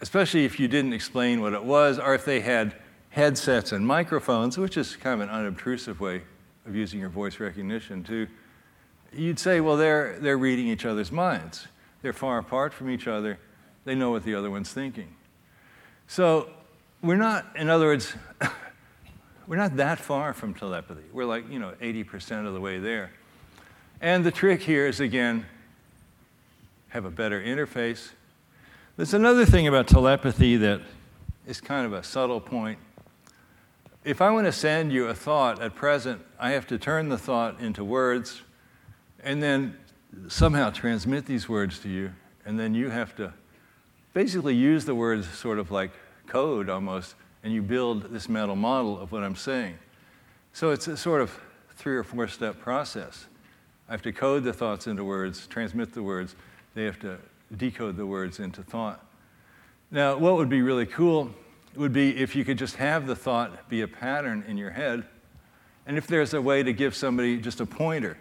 especially 0.00 0.44
if 0.44 0.58
you 0.58 0.66
didn't 0.66 0.92
explain 0.92 1.40
what 1.40 1.52
it 1.52 1.62
was 1.62 2.00
or 2.00 2.16
if 2.16 2.24
they 2.24 2.40
had 2.40 2.74
headsets 3.10 3.70
and 3.70 3.86
microphones, 3.86 4.58
which 4.58 4.76
is 4.76 4.96
kind 4.96 5.22
of 5.22 5.28
an 5.28 5.32
unobtrusive 5.32 6.00
way 6.00 6.22
of 6.66 6.74
using 6.74 6.98
your 6.98 7.08
voice 7.08 7.38
recognition 7.38 8.02
too, 8.02 8.26
you'd 9.12 9.38
say, 9.38 9.60
well, 9.60 9.76
they're, 9.76 10.18
they're 10.18 10.36
reading 10.36 10.66
each 10.66 10.84
other's 10.84 11.12
minds. 11.12 11.68
They're 12.02 12.12
far 12.12 12.38
apart 12.38 12.74
from 12.74 12.90
each 12.90 13.06
other. 13.06 13.38
They 13.84 13.94
know 13.94 14.10
what 14.10 14.24
the 14.24 14.34
other 14.34 14.50
one's 14.50 14.72
thinking. 14.72 15.14
So 16.08 16.50
we're 17.02 17.14
not, 17.14 17.46
in 17.54 17.70
other 17.70 17.86
words, 17.86 18.14
we're 19.48 19.56
not 19.56 19.76
that 19.78 19.98
far 19.98 20.34
from 20.34 20.52
telepathy. 20.52 21.04
We're 21.10 21.24
like, 21.24 21.50
you 21.50 21.58
know, 21.58 21.72
80% 21.80 22.46
of 22.46 22.52
the 22.52 22.60
way 22.60 22.78
there. 22.78 23.10
And 23.98 24.22
the 24.22 24.30
trick 24.30 24.60
here 24.60 24.86
is 24.86 25.00
again, 25.00 25.46
have 26.90 27.06
a 27.06 27.10
better 27.10 27.42
interface. 27.42 28.10
There's 28.96 29.14
another 29.14 29.46
thing 29.46 29.66
about 29.66 29.88
telepathy 29.88 30.58
that 30.58 30.82
is 31.46 31.62
kind 31.62 31.86
of 31.86 31.94
a 31.94 32.02
subtle 32.02 32.42
point. 32.42 32.78
If 34.04 34.20
I 34.20 34.30
want 34.30 34.46
to 34.46 34.52
send 34.52 34.92
you 34.92 35.06
a 35.06 35.14
thought 35.14 35.62
at 35.62 35.74
present, 35.74 36.20
I 36.38 36.50
have 36.50 36.66
to 36.66 36.78
turn 36.78 37.08
the 37.08 37.18
thought 37.18 37.58
into 37.58 37.82
words 37.82 38.42
and 39.24 39.42
then 39.42 39.78
somehow 40.28 40.70
transmit 40.70 41.24
these 41.24 41.48
words 41.48 41.78
to 41.80 41.88
you. 41.88 42.12
And 42.44 42.60
then 42.60 42.74
you 42.74 42.90
have 42.90 43.16
to 43.16 43.32
basically 44.12 44.54
use 44.54 44.84
the 44.84 44.94
words 44.94 45.26
sort 45.28 45.58
of 45.58 45.70
like 45.70 45.92
code 46.26 46.68
almost, 46.68 47.14
and 47.42 47.52
you 47.52 47.62
build 47.62 48.12
this 48.12 48.28
mental 48.28 48.56
model 48.56 48.98
of 49.00 49.12
what 49.12 49.22
I'm 49.22 49.36
saying. 49.36 49.78
So 50.52 50.70
it's 50.70 50.88
a 50.88 50.96
sort 50.96 51.20
of 51.20 51.38
three 51.76 51.96
or 51.96 52.02
four 52.02 52.26
step 52.28 52.58
process. 52.58 53.26
I 53.88 53.92
have 53.92 54.02
to 54.02 54.12
code 54.12 54.44
the 54.44 54.52
thoughts 54.52 54.86
into 54.86 55.04
words, 55.04 55.46
transmit 55.46 55.92
the 55.94 56.02
words. 56.02 56.34
They 56.74 56.84
have 56.84 56.98
to 57.00 57.18
decode 57.56 57.96
the 57.96 58.06
words 58.06 58.40
into 58.40 58.62
thought. 58.62 59.04
Now, 59.90 60.16
what 60.16 60.36
would 60.36 60.48
be 60.48 60.60
really 60.60 60.84
cool 60.84 61.30
would 61.74 61.92
be 61.92 62.16
if 62.16 62.36
you 62.36 62.44
could 62.44 62.58
just 62.58 62.76
have 62.76 63.06
the 63.06 63.16
thought 63.16 63.68
be 63.68 63.82
a 63.82 63.88
pattern 63.88 64.44
in 64.46 64.58
your 64.58 64.70
head, 64.70 65.04
and 65.86 65.96
if 65.96 66.06
there's 66.06 66.34
a 66.34 66.42
way 66.42 66.62
to 66.62 66.72
give 66.72 66.94
somebody 66.94 67.38
just 67.38 67.60
a 67.60 67.66
pointer. 67.66 68.18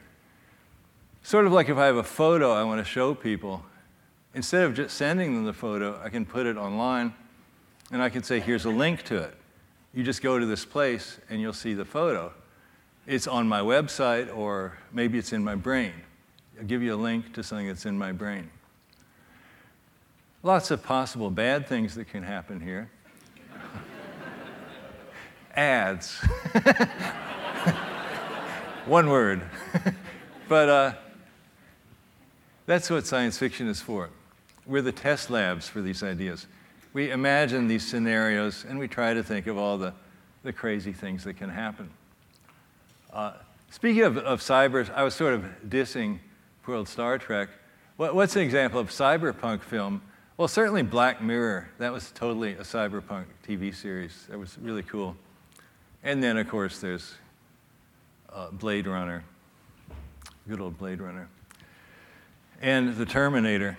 Sort 1.23 1.45
of 1.45 1.51
like 1.51 1.67
if 1.67 1.77
I 1.77 1.85
have 1.87 1.97
a 1.97 2.03
photo 2.03 2.53
I 2.53 2.63
want 2.63 2.79
to 2.79 2.89
show 2.89 3.13
people, 3.13 3.65
instead 4.33 4.63
of 4.63 4.75
just 4.75 4.95
sending 4.95 5.33
them 5.33 5.43
the 5.43 5.53
photo, 5.53 5.99
I 6.01 6.09
can 6.09 6.25
put 6.25 6.45
it 6.45 6.55
online 6.55 7.13
and 7.91 8.01
I 8.01 8.09
can 8.09 8.23
say, 8.23 8.39
here's 8.39 8.65
a 8.65 8.69
link 8.69 9.03
to 9.03 9.17
it. 9.17 9.33
You 9.93 10.03
just 10.03 10.21
go 10.21 10.37
to 10.37 10.45
this 10.45 10.65
place 10.65 11.19
and 11.29 11.41
you'll 11.41 11.53
see 11.53 11.73
the 11.73 11.85
photo. 11.85 12.33
It's 13.05 13.27
on 13.27 13.47
my 13.47 13.61
website 13.61 14.35
or 14.35 14.77
maybe 14.91 15.17
it's 15.17 15.33
in 15.33 15.43
my 15.43 15.55
brain. 15.55 15.93
I'll 16.59 16.65
give 16.65 16.83
you 16.83 16.93
a 16.93 16.97
link 16.97 17.33
to 17.33 17.43
something 17.43 17.67
that's 17.67 17.85
in 17.85 17.97
my 17.97 18.11
brain. 18.11 18.49
Lots 20.43 20.71
of 20.71 20.83
possible 20.83 21.31
bad 21.31 21.67
things 21.67 21.95
that 21.95 22.09
can 22.09 22.23
happen 22.23 22.59
here. 22.59 22.89
Ads. 25.55 26.17
One 28.85 29.09
word. 29.09 29.41
but 30.49 30.69
uh, 30.69 30.93
that's 32.65 32.89
what 32.89 33.05
science 33.05 33.37
fiction 33.37 33.67
is 33.67 33.81
for. 33.81 34.09
We're 34.65 34.81
the 34.81 34.91
test 34.91 35.29
labs 35.29 35.67
for 35.67 35.81
these 35.81 36.03
ideas. 36.03 36.45
We 36.97 37.11
imagine 37.11 37.67
these 37.67 37.85
scenarios 37.85 38.65
and 38.67 38.79
we 38.79 38.87
try 38.87 39.13
to 39.13 39.21
think 39.21 39.45
of 39.45 39.55
all 39.55 39.77
the, 39.77 39.93
the 40.41 40.51
crazy 40.51 40.93
things 40.93 41.23
that 41.25 41.35
can 41.35 41.47
happen. 41.47 41.91
Uh, 43.13 43.33
speaking 43.69 44.01
of, 44.01 44.17
of 44.17 44.39
cyber, 44.39 44.91
I 44.95 45.03
was 45.03 45.13
sort 45.13 45.35
of 45.35 45.45
dissing 45.69 46.17
World 46.65 46.87
Star 46.87 47.19
Trek. 47.19 47.49
What, 47.97 48.15
what's 48.15 48.35
an 48.35 48.41
example 48.41 48.79
of 48.79 48.89
cyberpunk 48.89 49.61
film? 49.61 50.01
Well, 50.37 50.47
certainly 50.47 50.81
Black 50.81 51.21
Mirror. 51.21 51.69
That 51.77 51.93
was 51.93 52.09
totally 52.09 52.53
a 52.53 52.61
cyberpunk 52.63 53.25
TV 53.47 53.75
series. 53.75 54.25
That 54.27 54.39
was 54.39 54.57
really 54.59 54.81
cool. 54.81 55.15
And 56.03 56.23
then, 56.23 56.35
of 56.35 56.49
course, 56.49 56.79
there's 56.79 57.13
uh, 58.33 58.49
Blade 58.49 58.87
Runner, 58.87 59.23
good 60.49 60.59
old 60.59 60.79
Blade 60.79 60.99
Runner, 60.99 61.29
and 62.59 62.95
The 62.95 63.05
Terminator. 63.05 63.77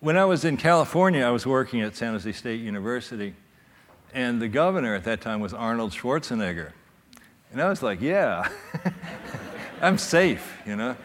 When 0.00 0.18
I 0.18 0.26
was 0.26 0.44
in 0.44 0.58
California, 0.58 1.24
I 1.24 1.30
was 1.30 1.46
working 1.46 1.80
at 1.80 1.96
San 1.96 2.12
Jose 2.12 2.30
State 2.32 2.60
University, 2.60 3.34
and 4.12 4.42
the 4.42 4.48
governor 4.48 4.94
at 4.94 5.04
that 5.04 5.22
time 5.22 5.40
was 5.40 5.54
Arnold 5.54 5.92
Schwarzenegger. 5.92 6.72
And 7.50 7.62
I 7.62 7.70
was 7.70 7.82
like, 7.82 8.02
yeah, 8.02 8.46
I'm 9.80 9.96
safe, 9.96 10.58
you 10.66 10.76
know? 10.76 10.96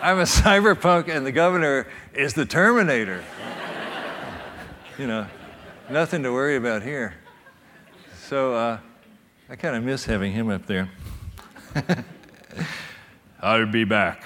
I'm 0.00 0.18
a 0.18 0.22
cyberpunk, 0.22 1.14
and 1.14 1.26
the 1.26 1.32
governor 1.32 1.86
is 2.14 2.32
the 2.32 2.46
Terminator. 2.46 3.22
you 4.98 5.06
know, 5.06 5.26
nothing 5.90 6.22
to 6.22 6.32
worry 6.32 6.56
about 6.56 6.82
here. 6.82 7.14
So 8.28 8.54
uh, 8.54 8.78
I 9.50 9.56
kind 9.56 9.76
of 9.76 9.84
miss 9.84 10.06
having 10.06 10.32
him 10.32 10.48
up 10.48 10.64
there. 10.64 10.88
I'll 13.42 13.66
be 13.66 13.84
back. 13.84 14.24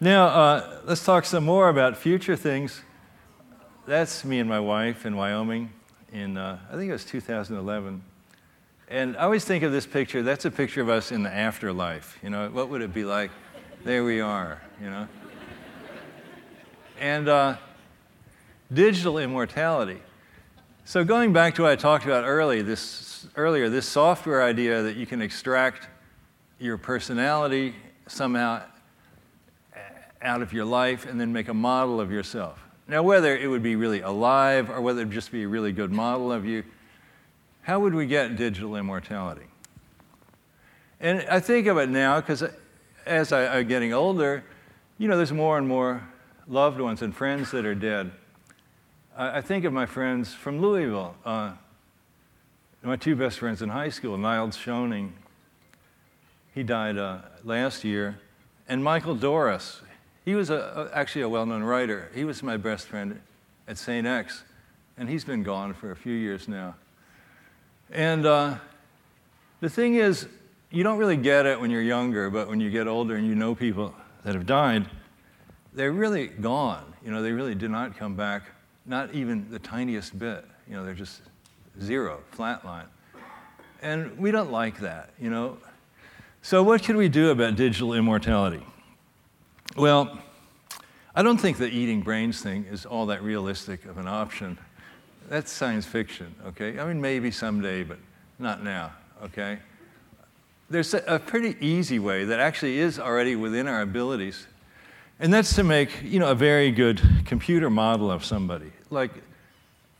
Now, 0.00 0.26
uh, 0.26 0.80
let's 0.84 1.04
talk 1.04 1.24
some 1.24 1.44
more 1.44 1.68
about 1.68 1.96
future 1.96 2.36
things. 2.36 2.82
That's 3.84 4.24
me 4.24 4.38
and 4.38 4.48
my 4.48 4.60
wife 4.60 5.04
in 5.04 5.16
Wyoming 5.16 5.72
in, 6.12 6.36
uh, 6.36 6.60
I 6.70 6.76
think 6.76 6.88
it 6.88 6.92
was 6.92 7.04
2011. 7.04 8.04
And 8.86 9.16
I 9.16 9.22
always 9.22 9.44
think 9.44 9.64
of 9.64 9.72
this 9.72 9.86
picture, 9.86 10.22
that's 10.22 10.44
a 10.44 10.52
picture 10.52 10.80
of 10.82 10.88
us 10.88 11.10
in 11.10 11.24
the 11.24 11.34
afterlife. 11.34 12.16
You 12.22 12.30
know, 12.30 12.48
what 12.48 12.68
would 12.68 12.80
it 12.80 12.94
be 12.94 13.04
like? 13.04 13.32
There 13.82 14.04
we 14.04 14.20
are, 14.20 14.62
you 14.80 14.88
know. 14.88 15.08
And 17.00 17.28
uh, 17.28 17.56
digital 18.72 19.18
immortality. 19.18 20.00
So, 20.84 21.02
going 21.02 21.32
back 21.32 21.56
to 21.56 21.62
what 21.62 21.72
I 21.72 21.76
talked 21.76 22.04
about 22.04 22.22
early, 22.22 22.62
this, 22.62 23.26
earlier, 23.34 23.68
this 23.68 23.88
software 23.88 24.44
idea 24.44 24.80
that 24.82 24.94
you 24.94 25.06
can 25.06 25.20
extract 25.20 25.88
your 26.60 26.78
personality 26.78 27.74
somehow 28.06 28.62
out 30.22 30.42
of 30.42 30.52
your 30.52 30.64
life 30.64 31.06
and 31.06 31.20
then 31.20 31.32
make 31.32 31.48
a 31.48 31.54
model 31.54 32.00
of 32.00 32.10
yourself. 32.10 32.60
Now, 32.86 33.02
whether 33.02 33.36
it 33.36 33.48
would 33.48 33.62
be 33.62 33.76
really 33.76 34.00
alive 34.00 34.70
or 34.70 34.80
whether 34.80 35.02
it 35.02 35.06
would 35.06 35.14
just 35.14 35.30
be 35.30 35.42
a 35.42 35.48
really 35.48 35.72
good 35.72 35.92
model 35.92 36.32
of 36.32 36.46
you, 36.46 36.64
how 37.62 37.80
would 37.80 37.94
we 37.94 38.06
get 38.06 38.36
digital 38.36 38.76
immortality? 38.76 39.46
And 41.00 41.26
I 41.30 41.38
think 41.38 41.66
of 41.66 41.76
it 41.76 41.90
now 41.90 42.20
because 42.20 42.42
as 43.06 43.32
I, 43.32 43.58
am 43.58 43.68
getting 43.68 43.92
older, 43.92 44.42
you 44.96 45.06
know, 45.06 45.16
there's 45.16 45.32
more 45.32 45.58
and 45.58 45.68
more 45.68 46.08
loved 46.46 46.80
ones 46.80 47.02
and 47.02 47.14
friends 47.14 47.50
that 47.50 47.66
are 47.66 47.74
dead. 47.74 48.10
I, 49.16 49.38
I 49.38 49.40
think 49.42 49.64
of 49.64 49.72
my 49.72 49.86
friends 49.86 50.34
from 50.34 50.60
Louisville. 50.60 51.14
Uh, 51.24 51.52
my 52.82 52.96
two 52.96 53.16
best 53.16 53.38
friends 53.38 53.60
in 53.60 53.68
high 53.68 53.90
school, 53.90 54.16
Niles 54.16 54.56
Schoening, 54.56 55.10
he 56.54 56.62
died 56.62 56.96
uh, 56.96 57.18
last 57.44 57.84
year, 57.84 58.18
and 58.68 58.82
Michael 58.82 59.14
Dorris, 59.14 59.80
he 60.28 60.34
was 60.34 60.50
a, 60.50 60.90
actually 60.92 61.22
a 61.22 61.28
well 61.28 61.46
known 61.46 61.62
writer. 61.62 62.10
He 62.14 62.22
was 62.22 62.42
my 62.42 62.58
best 62.58 62.86
friend 62.86 63.18
at 63.66 63.78
St. 63.78 64.06
X, 64.06 64.44
and 64.98 65.08
he's 65.08 65.24
been 65.24 65.42
gone 65.42 65.72
for 65.72 65.90
a 65.90 65.96
few 65.96 66.12
years 66.12 66.48
now. 66.48 66.74
And 67.90 68.26
uh, 68.26 68.56
the 69.60 69.70
thing 69.70 69.94
is, 69.94 70.28
you 70.70 70.84
don't 70.84 70.98
really 70.98 71.16
get 71.16 71.46
it 71.46 71.58
when 71.58 71.70
you're 71.70 71.80
younger, 71.80 72.28
but 72.28 72.46
when 72.46 72.60
you 72.60 72.68
get 72.68 72.86
older 72.86 73.16
and 73.16 73.26
you 73.26 73.34
know 73.34 73.54
people 73.54 73.94
that 74.22 74.34
have 74.34 74.44
died, 74.44 74.84
they're 75.72 75.92
really 75.92 76.26
gone. 76.26 76.92
You 77.02 77.10
know, 77.10 77.22
they 77.22 77.32
really 77.32 77.54
do 77.54 77.66
not 77.66 77.96
come 77.96 78.14
back, 78.14 78.42
not 78.84 79.14
even 79.14 79.50
the 79.50 79.58
tiniest 79.58 80.18
bit. 80.18 80.44
You 80.68 80.76
know, 80.76 80.84
they're 80.84 80.92
just 80.92 81.22
zero, 81.80 82.20
flatline. 82.36 82.88
And 83.80 84.18
we 84.18 84.30
don't 84.30 84.52
like 84.52 84.78
that, 84.80 85.08
you 85.18 85.30
know. 85.30 85.56
So, 86.42 86.62
what 86.62 86.82
can 86.82 86.98
we 86.98 87.08
do 87.08 87.30
about 87.30 87.56
digital 87.56 87.94
immortality? 87.94 88.62
Well, 89.76 90.18
I 91.14 91.22
don't 91.22 91.38
think 91.38 91.58
the 91.58 91.68
eating 91.68 92.00
brains 92.00 92.40
thing 92.40 92.64
is 92.70 92.86
all 92.86 93.06
that 93.06 93.22
realistic 93.22 93.84
of 93.86 93.98
an 93.98 94.08
option. 94.08 94.58
That's 95.28 95.52
science 95.52 95.84
fiction, 95.84 96.34
okay? 96.46 96.78
I 96.78 96.86
mean, 96.86 97.00
maybe 97.00 97.30
someday, 97.30 97.84
but 97.84 97.98
not 98.38 98.62
now, 98.62 98.92
okay? 99.22 99.58
There's 100.70 100.94
a 100.94 101.18
pretty 101.24 101.56
easy 101.66 101.98
way 101.98 102.24
that 102.24 102.40
actually 102.40 102.78
is 102.78 102.98
already 102.98 103.36
within 103.36 103.68
our 103.68 103.82
abilities, 103.82 104.46
and 105.20 105.32
that's 105.32 105.54
to 105.56 105.64
make, 105.64 106.02
you 106.02 106.18
know, 106.18 106.30
a 106.30 106.34
very 106.34 106.70
good 106.70 107.00
computer 107.24 107.70
model 107.70 108.10
of 108.10 108.24
somebody. 108.24 108.72
Like, 108.90 109.10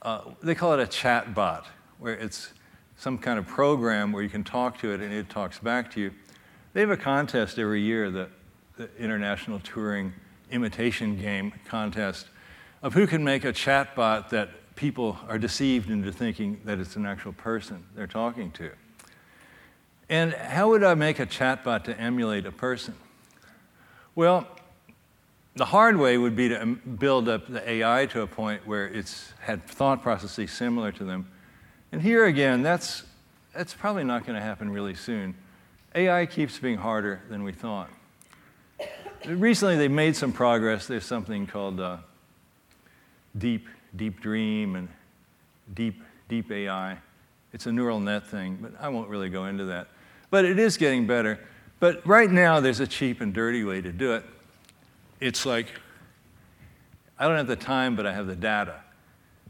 uh, 0.03 0.23
they 0.43 0.55
call 0.55 0.75
it 0.75 0.81
a 0.81 0.87
chat 0.87 1.35
bot, 1.35 1.67
where 1.99 2.15
it's 2.15 2.53
some 2.97 3.19
kind 3.19 3.39
of 3.39 3.47
program 3.47 4.13
where 4.13 4.23
you 4.23 4.29
can 4.29 4.45
talk 4.45 4.79
to 4.79 4.93
it 4.93 5.01
and 5.01 5.13
it 5.13 5.29
talks 5.29 5.59
back 5.59 5.91
to 5.93 6.01
you. 6.01 6.13
They 6.75 6.81
have 6.81 6.91
a 6.91 6.97
contest 6.97 7.59
every 7.59 7.81
year 7.81 8.11
that 8.11 8.31
the 8.79 8.89
International 8.97 9.59
Turing 9.59 10.13
Imitation 10.53 11.19
Game 11.21 11.53
contest 11.67 12.29
of 12.81 12.95
who 12.95 13.09
can 13.09 13.25
make 13.25 13.45
a 13.45 13.53
chatbot 13.53 14.29
that 14.29 14.51
people 14.77 15.19
are 15.29 15.37
deceived 15.37 15.91
into 15.91 16.13
thinking 16.13 16.61
that 16.65 16.79
it's 16.79 16.95
an 16.95 17.05
actual 17.05 17.33
person 17.33 17.85
they're 17.97 18.07
talking 18.07 18.53
to. 18.53 18.71
And 20.09 20.33
how 20.33 20.69
would 20.69 20.85
I 20.85 20.95
make 20.95 21.19
a 21.19 21.27
chatbot 21.27 21.85
to 21.85 22.01
emulate 22.01 22.47
a 22.47 22.53
person? 22.53 22.95
Well, 24.15 24.47
the 25.57 25.65
hard 25.65 25.97
way 25.97 26.17
would 26.17 26.37
be 26.37 26.49
to 26.51 26.65
build 26.65 27.29
up 27.29 27.49
the 27.49 27.69
AI 27.69 28.07
to 28.07 28.23
a 28.23 28.29
point 28.29 28.65
where 28.65 28.87
it's 28.87 29.33
had 29.41 29.67
thought 29.67 30.03
processes 30.03 30.53
similar 30.53 30.93
to 30.93 31.05
them. 31.05 31.29
And 31.91 32.01
here 32.01 32.27
again, 32.27 32.63
that's, 32.63 33.03
that's 33.53 33.75
probably 33.75 34.05
not 34.05 34.25
going 34.25 34.37
to 34.37 34.45
happen 34.45 34.71
really 34.71 34.95
soon. 34.95 35.35
AI 35.97 36.27
keeps 36.27 36.61
being 36.61 36.79
harder 36.79 37.23
than 37.29 37.43
we 37.43 37.51
thought 37.51 37.91
recently 39.27 39.77
they've 39.77 39.91
made 39.91 40.17
some 40.17 40.33
progress. 40.33 40.87
There's 40.87 41.05
something 41.05 41.47
called 41.47 41.81
uh, 41.81 41.99
Deep, 43.37 43.69
Deep 43.97 44.21
Dream 44.21 44.77
and 44.77 44.89
Deep, 45.75 46.03
Deep 46.29 46.51
AI. 46.51 46.99
It's 47.53 47.67
a 47.67 47.73
neural 47.73 48.01
net 48.01 48.27
thing, 48.27 48.59
but 48.61 48.73
I 48.81 48.89
won't 48.89 49.09
really 49.09 49.31
go 49.31 49.47
into 49.47 49.65
that. 49.67 49.89
But 50.31 50.45
it 50.45 50.59
is 50.59 50.77
getting 50.77 51.07
better. 51.07 51.41
But 51.81 52.07
right 52.07 52.31
now, 52.31 52.61
there's 52.61 52.81
a 52.81 52.87
cheap 52.87 53.21
and 53.21 53.33
dirty 53.33 53.65
way 53.65 53.81
to 53.81 53.93
do 53.93 54.15
it. 54.15 54.25
It's 55.21 55.47
like, 55.47 55.73
I 57.19 57.27
don't 57.27 57.37
have 57.37 57.47
the 57.47 57.57
time, 57.57 57.97
but 57.97 58.07
I 58.07 58.13
have 58.13 58.27
the 58.27 58.37
data. 58.37 58.81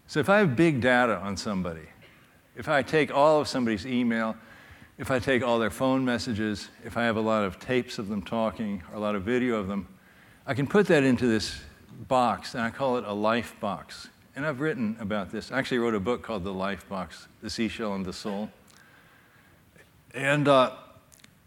So 0.06 0.20
if 0.20 0.28
I 0.28 0.38
have 0.38 0.56
big 0.56 0.80
data 0.80 1.16
on 1.18 1.36
somebody, 1.36 1.86
if 2.56 2.68
I 2.68 2.82
take 2.82 3.12
all 3.12 3.40
of 3.40 3.48
somebody's 3.48 3.86
email, 3.86 4.36
if 4.98 5.12
I 5.12 5.20
take 5.20 5.44
all 5.44 5.60
their 5.60 5.70
phone 5.70 6.04
messages, 6.04 6.68
if 6.84 6.96
I 6.96 7.04
have 7.04 7.16
a 7.16 7.20
lot 7.20 7.44
of 7.44 7.60
tapes 7.60 7.98
of 7.98 8.08
them 8.08 8.20
talking, 8.20 8.82
or 8.90 8.96
a 8.96 9.00
lot 9.00 9.14
of 9.14 9.22
video 9.22 9.56
of 9.56 9.68
them, 9.68 9.86
I 10.44 10.54
can 10.54 10.66
put 10.66 10.86
that 10.88 11.04
into 11.04 11.26
this 11.28 11.60
box, 12.08 12.54
and 12.54 12.62
I 12.62 12.70
call 12.70 12.98
it 12.98 13.04
a 13.04 13.12
life 13.12 13.54
box. 13.60 14.08
And 14.34 14.44
I've 14.44 14.60
written 14.60 14.96
about 15.00 15.30
this. 15.30 15.52
I 15.52 15.58
actually 15.58 15.78
wrote 15.78 15.94
a 15.94 16.00
book 16.00 16.22
called 16.22 16.44
The 16.44 16.52
Life 16.52 16.88
Box 16.88 17.28
The 17.42 17.50
Seashell 17.50 17.94
and 17.94 18.04
the 18.04 18.12
Soul. 18.12 18.50
And 20.14 20.48
uh, 20.48 20.72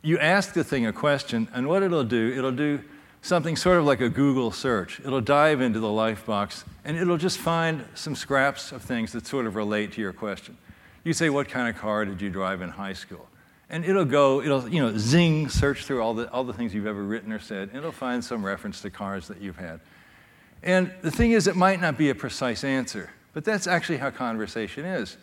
you 0.02 0.18
ask 0.18 0.54
the 0.54 0.64
thing 0.64 0.86
a 0.86 0.94
question, 0.94 1.48
and 1.54 1.68
what 1.68 1.84
it'll 1.84 2.04
do, 2.04 2.34
it'll 2.36 2.52
do 2.52 2.82
something 3.22 3.56
sort 3.56 3.78
of 3.78 3.86
like 3.86 4.02
a 4.02 4.10
Google 4.10 4.52
search. 4.52 5.00
It'll 5.02 5.22
dive 5.22 5.60
into 5.60 5.80
the 5.80 5.92
life 5.92 6.26
box, 6.26 6.64
and 6.86 6.98
it'll 6.98 7.18
just 7.18 7.38
find 7.38 7.86
some 7.96 8.16
scraps 8.16 8.72
of 8.72 8.82
things 8.82 9.12
that 9.12 9.28
sort 9.28 9.46
of 9.46 9.56
relate 9.56 9.92
to 9.94 10.02
your 10.02 10.14
question. 10.14 10.58
You 11.04 11.14
say, 11.14 11.30
What 11.30 11.50
kind 11.50 11.68
of 11.68 11.82
car 11.82 12.06
did 12.06 12.22
you 12.22 12.30
drive 12.30 12.62
in 12.62 12.70
high 12.70 12.94
school? 12.94 13.28
And 13.72 13.86
it'll 13.86 14.04
go, 14.04 14.42
it'll, 14.42 14.68
you 14.68 14.82
know, 14.82 14.98
zing, 14.98 15.48
search 15.48 15.86
through 15.86 16.02
all 16.02 16.14
the, 16.14 16.30
all 16.32 16.44
the 16.44 16.52
things 16.52 16.74
you've 16.74 16.86
ever 16.86 17.02
written 17.02 17.32
or 17.32 17.40
said, 17.40 17.70
and 17.70 17.78
it'll 17.78 17.94
find 17.94 18.24
some 18.24 18.46
reference 18.46 18.82
to 18.82 18.90
cars 18.90 19.30
that 19.30 19.42
you've 19.42 19.58
had. 19.58 19.80
And 20.62 20.92
the 21.02 21.10
thing 21.10 21.32
is, 21.32 21.48
it 21.48 21.56
might 21.56 21.80
not 21.80 21.98
be 21.98 22.10
a 22.10 22.16
precise 22.16 22.66
answer, 22.66 23.10
but 23.32 23.46
that's 23.46 23.68
actually 23.68 23.98
how 23.98 24.12
conversation 24.12 24.84
is. 24.84 25.16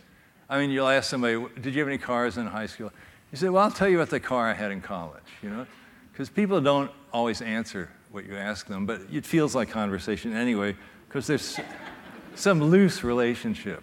I 0.48 0.58
mean, 0.58 0.70
you'll 0.70 0.88
ask 0.88 1.11
somebody, 1.11 1.44
Did 1.61 1.74
you 1.74 1.80
have 1.80 1.88
any 1.88 1.98
cars 1.98 2.38
in 2.38 2.46
high 2.46 2.66
school? 2.66 2.90
You 3.30 3.37
say, 3.37 3.50
Well, 3.50 3.62
I'll 3.62 3.70
tell 3.70 3.87
you 3.87 3.98
about 3.98 4.08
the 4.08 4.18
car 4.18 4.48
I 4.48 4.54
had 4.54 4.72
in 4.72 4.80
college, 4.80 5.22
you 5.42 5.50
know? 5.50 5.66
Because 6.11 6.30
people 6.30 6.58
don't 6.62 6.90
always 7.12 7.42
answer 7.42 7.90
what 8.11 8.24
you 8.24 8.34
ask 8.34 8.66
them, 8.66 8.87
but 8.87 9.02
it 9.12 9.26
feels 9.26 9.54
like 9.54 9.68
conversation 9.68 10.34
anyway, 10.34 10.74
because 11.06 11.26
there's 11.26 11.61
some 12.34 12.62
loose 12.62 13.04
relationship. 13.04 13.82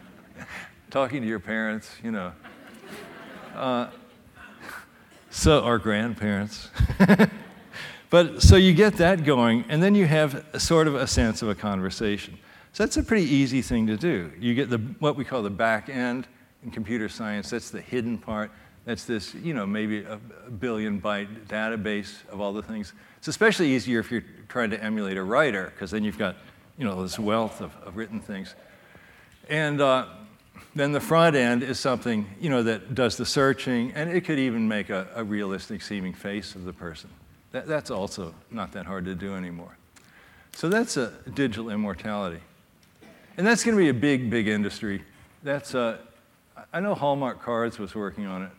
Talking 0.90 1.22
to 1.22 1.26
your 1.26 1.40
parents, 1.40 1.90
you 2.04 2.10
know. 2.10 2.32
Uh, 3.54 3.90
so, 5.30 5.62
our 5.62 5.78
grandparents. 5.78 6.70
but 8.10 8.42
so 8.42 8.56
you 8.56 8.74
get 8.74 8.94
that 8.94 9.24
going, 9.24 9.64
and 9.68 9.82
then 9.82 9.94
you 9.94 10.06
have 10.06 10.44
sort 10.58 10.86
of 10.86 10.94
a 10.94 11.06
sense 11.06 11.42
of 11.42 11.48
a 11.48 11.54
conversation. 11.54 12.38
So 12.72 12.84
that's 12.84 12.96
a 12.96 13.02
pretty 13.02 13.26
easy 13.26 13.62
thing 13.62 13.86
to 13.88 13.96
do. 13.96 14.30
You 14.38 14.54
get 14.54 14.70
the, 14.70 14.78
what 15.00 15.16
we 15.16 15.24
call 15.24 15.42
the 15.42 15.50
back 15.50 15.88
end 15.88 16.26
in 16.62 16.70
computer 16.70 17.08
science, 17.08 17.50
that's 17.50 17.70
the 17.70 17.80
hidden 17.80 18.18
part. 18.18 18.50
That's 18.84 19.04
this, 19.04 19.34
you 19.34 19.54
know, 19.54 19.66
maybe 19.66 20.04
a, 20.04 20.16
billion 20.58 21.00
byte 21.00 21.46
database 21.46 22.26
of 22.28 22.40
all 22.40 22.52
the 22.52 22.62
things. 22.62 22.92
It's 23.18 23.28
especially 23.28 23.70
easier 23.70 24.00
if 24.00 24.10
you're 24.10 24.24
trying 24.48 24.70
to 24.70 24.82
emulate 24.82 25.16
a 25.16 25.22
writer, 25.22 25.70
because 25.74 25.90
then 25.90 26.04
you've 26.04 26.18
got, 26.18 26.36
you 26.78 26.84
know, 26.84 27.02
this 27.02 27.18
wealth 27.18 27.60
of, 27.60 27.76
of 27.84 27.96
written 27.96 28.20
things. 28.20 28.54
And 29.48 29.80
uh, 29.80 30.06
then 30.74 30.92
the 30.92 31.00
front 31.00 31.36
end 31.36 31.62
is 31.62 31.80
something, 31.80 32.26
you 32.40 32.50
know, 32.50 32.62
that 32.62 32.94
does 32.94 33.16
the 33.16 33.26
searching, 33.26 33.92
and 33.92 34.10
it 34.10 34.24
could 34.24 34.38
even 34.38 34.68
make 34.68 34.90
a, 34.90 35.08
a 35.14 35.24
realistic 35.24 35.82
seeming 35.82 36.14
face 36.14 36.54
of 36.54 36.64
the 36.64 36.72
person. 36.72 37.10
That, 37.52 37.66
that's 37.66 37.90
also 37.90 38.34
not 38.50 38.72
that 38.72 38.86
hard 38.86 39.04
to 39.06 39.14
do 39.14 39.34
anymore. 39.34 39.76
So 40.52 40.68
that's 40.68 40.96
a 40.96 41.12
digital 41.34 41.70
immortality. 41.70 42.40
And 43.36 43.46
that's 43.46 43.64
going 43.64 43.76
to 43.76 43.82
be 43.82 43.88
a 43.88 43.94
big, 43.94 44.30
big 44.30 44.48
industry. 44.48 45.02
That's, 45.42 45.74
uh, 45.74 45.98
I 46.72 46.80
know 46.80 46.94
Hallmark 46.94 47.42
Cards 47.42 47.78
was 47.78 47.94
working 47.94 48.26
on 48.26 48.42
it. 48.42 48.50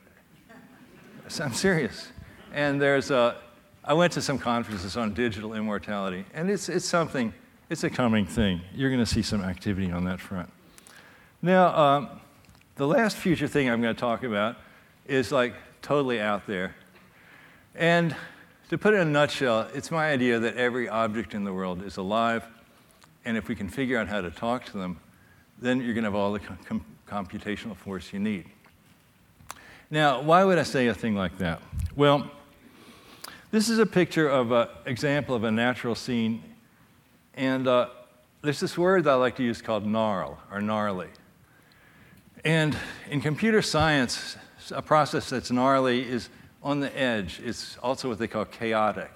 I'm 1.41 1.53
serious. 1.53 2.11
And 2.53 2.81
there's 2.81 3.11
a, 3.11 3.35
I 3.83 3.93
went 3.93 4.13
to 4.13 4.21
some 4.21 4.37
conferences 4.37 4.97
on 4.97 5.13
digital 5.13 5.53
immortality, 5.53 6.25
and 6.33 6.49
it's, 6.49 6.69
it's 6.69 6.85
something, 6.85 7.33
it's 7.69 7.83
a 7.83 7.89
coming 7.89 8.25
thing. 8.25 8.61
You're 8.75 8.89
going 8.89 9.03
to 9.03 9.11
see 9.11 9.21
some 9.21 9.41
activity 9.41 9.91
on 9.91 10.03
that 10.05 10.19
front. 10.19 10.51
Now, 11.43 11.75
um, 11.75 12.09
the 12.75 12.85
last 12.85 13.17
future 13.17 13.47
thing 13.47 13.67
I'm 13.67 13.81
going 13.81 13.95
to 13.95 13.99
talk 13.99 14.23
about 14.23 14.57
is 15.07 15.31
like 15.31 15.55
totally 15.81 16.19
out 16.19 16.45
there. 16.45 16.75
And 17.73 18.15
to 18.69 18.77
put 18.77 18.93
it 18.93 18.97
in 18.97 19.07
a 19.07 19.11
nutshell, 19.11 19.67
it's 19.73 19.89
my 19.89 20.11
idea 20.11 20.37
that 20.37 20.55
every 20.55 20.87
object 20.87 21.33
in 21.33 21.43
the 21.43 21.51
world 21.51 21.83
is 21.83 21.97
alive, 21.97 22.45
and 23.25 23.37
if 23.37 23.47
we 23.47 23.55
can 23.55 23.69
figure 23.69 23.97
out 23.97 24.07
how 24.07 24.21
to 24.21 24.29
talk 24.29 24.65
to 24.65 24.77
them, 24.77 24.99
then 25.59 25.81
you're 25.81 25.95
going 25.95 26.03
to 26.03 26.11
have 26.11 26.15
all 26.15 26.31
the 26.31 26.39
com- 26.39 26.85
computational 27.07 27.75
force 27.75 28.13
you 28.13 28.19
need. 28.19 28.45
Now, 29.89 30.21
why 30.21 30.43
would 30.43 30.59
I 30.59 30.63
say 30.63 30.87
a 30.87 30.93
thing 30.93 31.15
like 31.15 31.39
that? 31.39 31.59
Well, 31.95 32.29
this 33.49 33.67
is 33.67 33.79
a 33.79 33.85
picture 33.85 34.29
of 34.29 34.51
an 34.51 34.67
example 34.85 35.35
of 35.35 35.43
a 35.43 35.51
natural 35.51 35.95
scene, 35.95 36.43
and 37.33 37.67
uh, 37.67 37.89
there's 38.43 38.59
this 38.59 38.77
word 38.77 39.05
that 39.05 39.11
I 39.11 39.15
like 39.15 39.37
to 39.37 39.43
use 39.43 39.59
called 39.59 39.87
gnarl 39.87 40.37
or 40.51 40.61
gnarly. 40.61 41.07
And 42.43 42.75
in 43.09 43.21
computer 43.21 43.61
science, 43.61 44.35
a 44.71 44.81
process 44.81 45.29
that's 45.29 45.51
gnarly 45.51 46.07
is 46.07 46.29
on 46.63 46.79
the 46.79 46.97
edge. 46.97 47.39
It's 47.43 47.77
also 47.77 48.09
what 48.09 48.17
they 48.17 48.27
call 48.27 48.45
chaotic. 48.45 49.11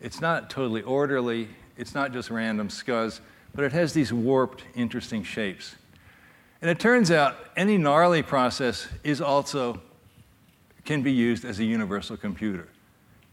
It's 0.00 0.20
not 0.20 0.48
totally 0.48 0.82
orderly, 0.82 1.48
it's 1.76 1.94
not 1.94 2.12
just 2.12 2.30
random 2.30 2.68
scuzz, 2.68 3.20
but 3.54 3.64
it 3.64 3.72
has 3.72 3.92
these 3.92 4.12
warped, 4.12 4.62
interesting 4.74 5.22
shapes. 5.24 5.74
And 6.60 6.70
it 6.70 6.78
turns 6.78 7.10
out 7.10 7.36
any 7.56 7.78
gnarly 7.78 8.22
process 8.22 8.88
is 9.02 9.20
also 9.20 9.80
can 10.84 11.02
be 11.02 11.12
used 11.12 11.44
as 11.44 11.58
a 11.58 11.64
universal 11.64 12.16
computer. 12.16 12.68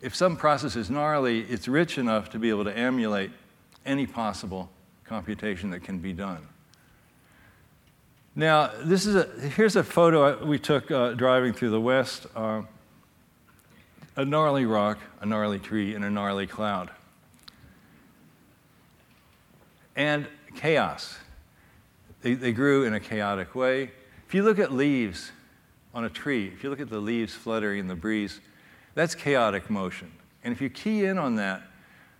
If 0.01 0.15
some 0.15 0.37
process 0.37 0.75
is 0.75 0.89
gnarly, 0.89 1.41
it's 1.41 1.67
rich 1.67 1.97
enough 1.97 2.29
to 2.31 2.39
be 2.39 2.49
able 2.49 2.65
to 2.65 2.77
emulate 2.77 3.31
any 3.85 4.05
possible 4.05 4.69
computation 5.03 5.69
that 5.69 5.83
can 5.83 5.99
be 5.99 6.13
done. 6.13 6.47
Now, 8.37 8.71
this 8.83 9.05
is 9.05 9.15
a, 9.15 9.23
here's 9.55 9.77
a 9.77 9.83
photo 9.83 10.43
we 10.45 10.59
took 10.59 10.91
uh, 10.91 11.13
driving 11.13 11.53
through 11.53 11.69
the 11.69 11.79
West 11.79 12.27
uh, 12.35 12.63
a 14.17 14.25
gnarly 14.25 14.65
rock, 14.65 14.99
a 15.21 15.25
gnarly 15.25 15.59
tree, 15.59 15.95
and 15.95 16.03
a 16.03 16.09
gnarly 16.09 16.45
cloud. 16.45 16.89
And 19.95 20.27
chaos. 20.55 21.17
They, 22.21 22.33
they 22.33 22.51
grew 22.51 22.83
in 22.83 22.93
a 22.93 22.99
chaotic 22.99 23.55
way. 23.55 23.91
If 24.27 24.33
you 24.33 24.43
look 24.43 24.59
at 24.59 24.71
leaves, 24.73 25.31
on 25.93 26.03
a 26.03 26.09
tree, 26.09 26.47
if 26.47 26.61
you 26.61 26.69
look 26.69 26.81
at 26.81 26.89
the 26.89 26.99
leaves 26.99 27.33
fluttering 27.33 27.79
in 27.79 27.87
the 27.87 27.95
breeze, 27.95 28.41
that's 28.95 29.15
chaotic 29.15 29.69
motion. 29.69 30.11
And 30.43 30.51
if 30.51 30.59
you 30.59 30.69
key 30.69 31.05
in 31.05 31.17
on 31.17 31.35
that, 31.37 31.61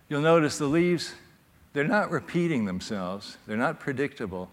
you'll 0.08 0.22
notice 0.22 0.56
the 0.56 0.66
leaves, 0.66 1.14
they're 1.74 1.84
not 1.84 2.10
repeating 2.10 2.64
themselves, 2.64 3.36
they're 3.46 3.56
not 3.58 3.78
predictable, 3.78 4.50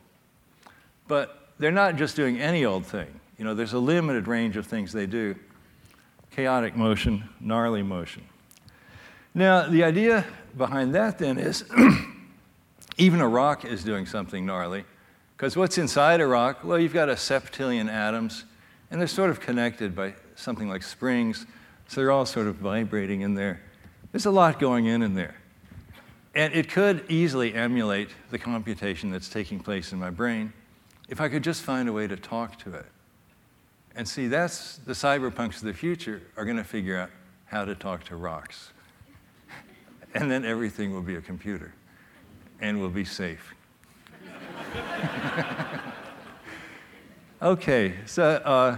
but 1.07 1.42
they're 1.59 1.71
not 1.71 1.95
just 1.95 2.15
doing 2.15 2.39
any 2.39 2.65
old 2.65 2.85
thing. 2.85 3.19
You 3.37 3.45
know, 3.45 3.53
there's 3.53 3.73
a 3.73 3.79
limited 3.79 4.27
range 4.27 4.57
of 4.57 4.65
things 4.65 4.91
they 4.91 5.05
do 5.05 5.35
chaotic 6.31 6.75
motion, 6.75 7.29
gnarly 7.39 7.83
motion. 7.83 8.23
Now, 9.35 9.67
the 9.67 9.83
idea 9.83 10.25
behind 10.57 10.95
that 10.95 11.19
then 11.19 11.37
is 11.37 11.63
even 12.97 13.21
a 13.21 13.27
rock 13.27 13.65
is 13.65 13.83
doing 13.83 14.05
something 14.07 14.45
gnarly. 14.45 14.83
Because 15.37 15.55
what's 15.55 15.77
inside 15.77 16.21
a 16.21 16.27
rock? 16.27 16.63
Well, 16.63 16.79
you've 16.79 16.93
got 16.93 17.09
a 17.09 17.13
septillion 17.13 17.87
atoms 17.87 18.45
and 18.89 18.99
they're 18.99 19.07
sort 19.07 19.29
of 19.29 19.39
connected 19.39 19.95
by 19.95 20.15
something 20.35 20.69
like 20.69 20.83
springs, 20.83 21.45
so 21.87 22.01
they're 22.01 22.11
all 22.11 22.25
sort 22.25 22.47
of 22.47 22.55
vibrating 22.55 23.21
in 23.21 23.35
there. 23.35 23.61
There's 24.11 24.25
a 24.25 24.31
lot 24.31 24.59
going 24.59 24.85
in 24.85 25.01
in 25.01 25.15
there. 25.15 25.35
And 26.35 26.53
it 26.53 26.69
could 26.69 27.05
easily 27.09 27.53
emulate 27.53 28.09
the 28.31 28.39
computation 28.39 29.11
that's 29.11 29.29
taking 29.29 29.59
place 29.59 29.91
in 29.91 29.99
my 29.99 30.09
brain 30.09 30.53
if 31.09 31.21
I 31.21 31.29
could 31.29 31.43
just 31.43 31.61
find 31.61 31.87
a 31.89 31.93
way 31.93 32.07
to 32.07 32.15
talk 32.15 32.57
to 32.59 32.73
it. 32.73 32.85
And 33.95 34.07
see, 34.07 34.27
that's 34.27 34.77
the 34.77 34.93
cyberpunks 34.93 35.57
of 35.57 35.63
the 35.63 35.73
future 35.73 36.21
are 36.35 36.45
going 36.45 36.57
to 36.57 36.63
figure 36.63 36.97
out 36.97 37.09
how 37.45 37.65
to 37.65 37.75
talk 37.75 38.03
to 38.05 38.15
rocks. 38.15 38.71
and 40.13 40.31
then 40.31 40.45
everything 40.45 40.93
will 40.93 41.01
be 41.01 41.15
a 41.15 41.21
computer 41.21 41.73
and 42.59 42.79
we'll 42.79 42.89
be 42.89 43.05
safe. 43.05 43.53
Okay, 47.43 47.95
so 48.05 48.23
uh, 48.23 48.77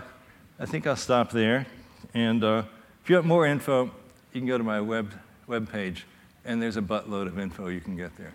I 0.57 0.65
think 0.65 0.87
I'll 0.87 0.95
stop 0.95 1.29
there. 1.29 1.67
And 2.15 2.43
uh, 2.43 2.63
if 3.03 3.09
you 3.11 3.15
want 3.17 3.27
more 3.27 3.45
info, 3.45 3.91
you 4.33 4.41
can 4.41 4.47
go 4.47 4.57
to 4.57 4.63
my 4.63 4.81
web, 4.81 5.13
web 5.45 5.71
page, 5.71 6.07
and 6.45 6.59
there's 6.59 6.75
a 6.75 6.81
buttload 6.81 7.27
of 7.27 7.37
info 7.37 7.67
you 7.67 7.79
can 7.79 7.95
get 7.95 8.17
there. 8.17 8.33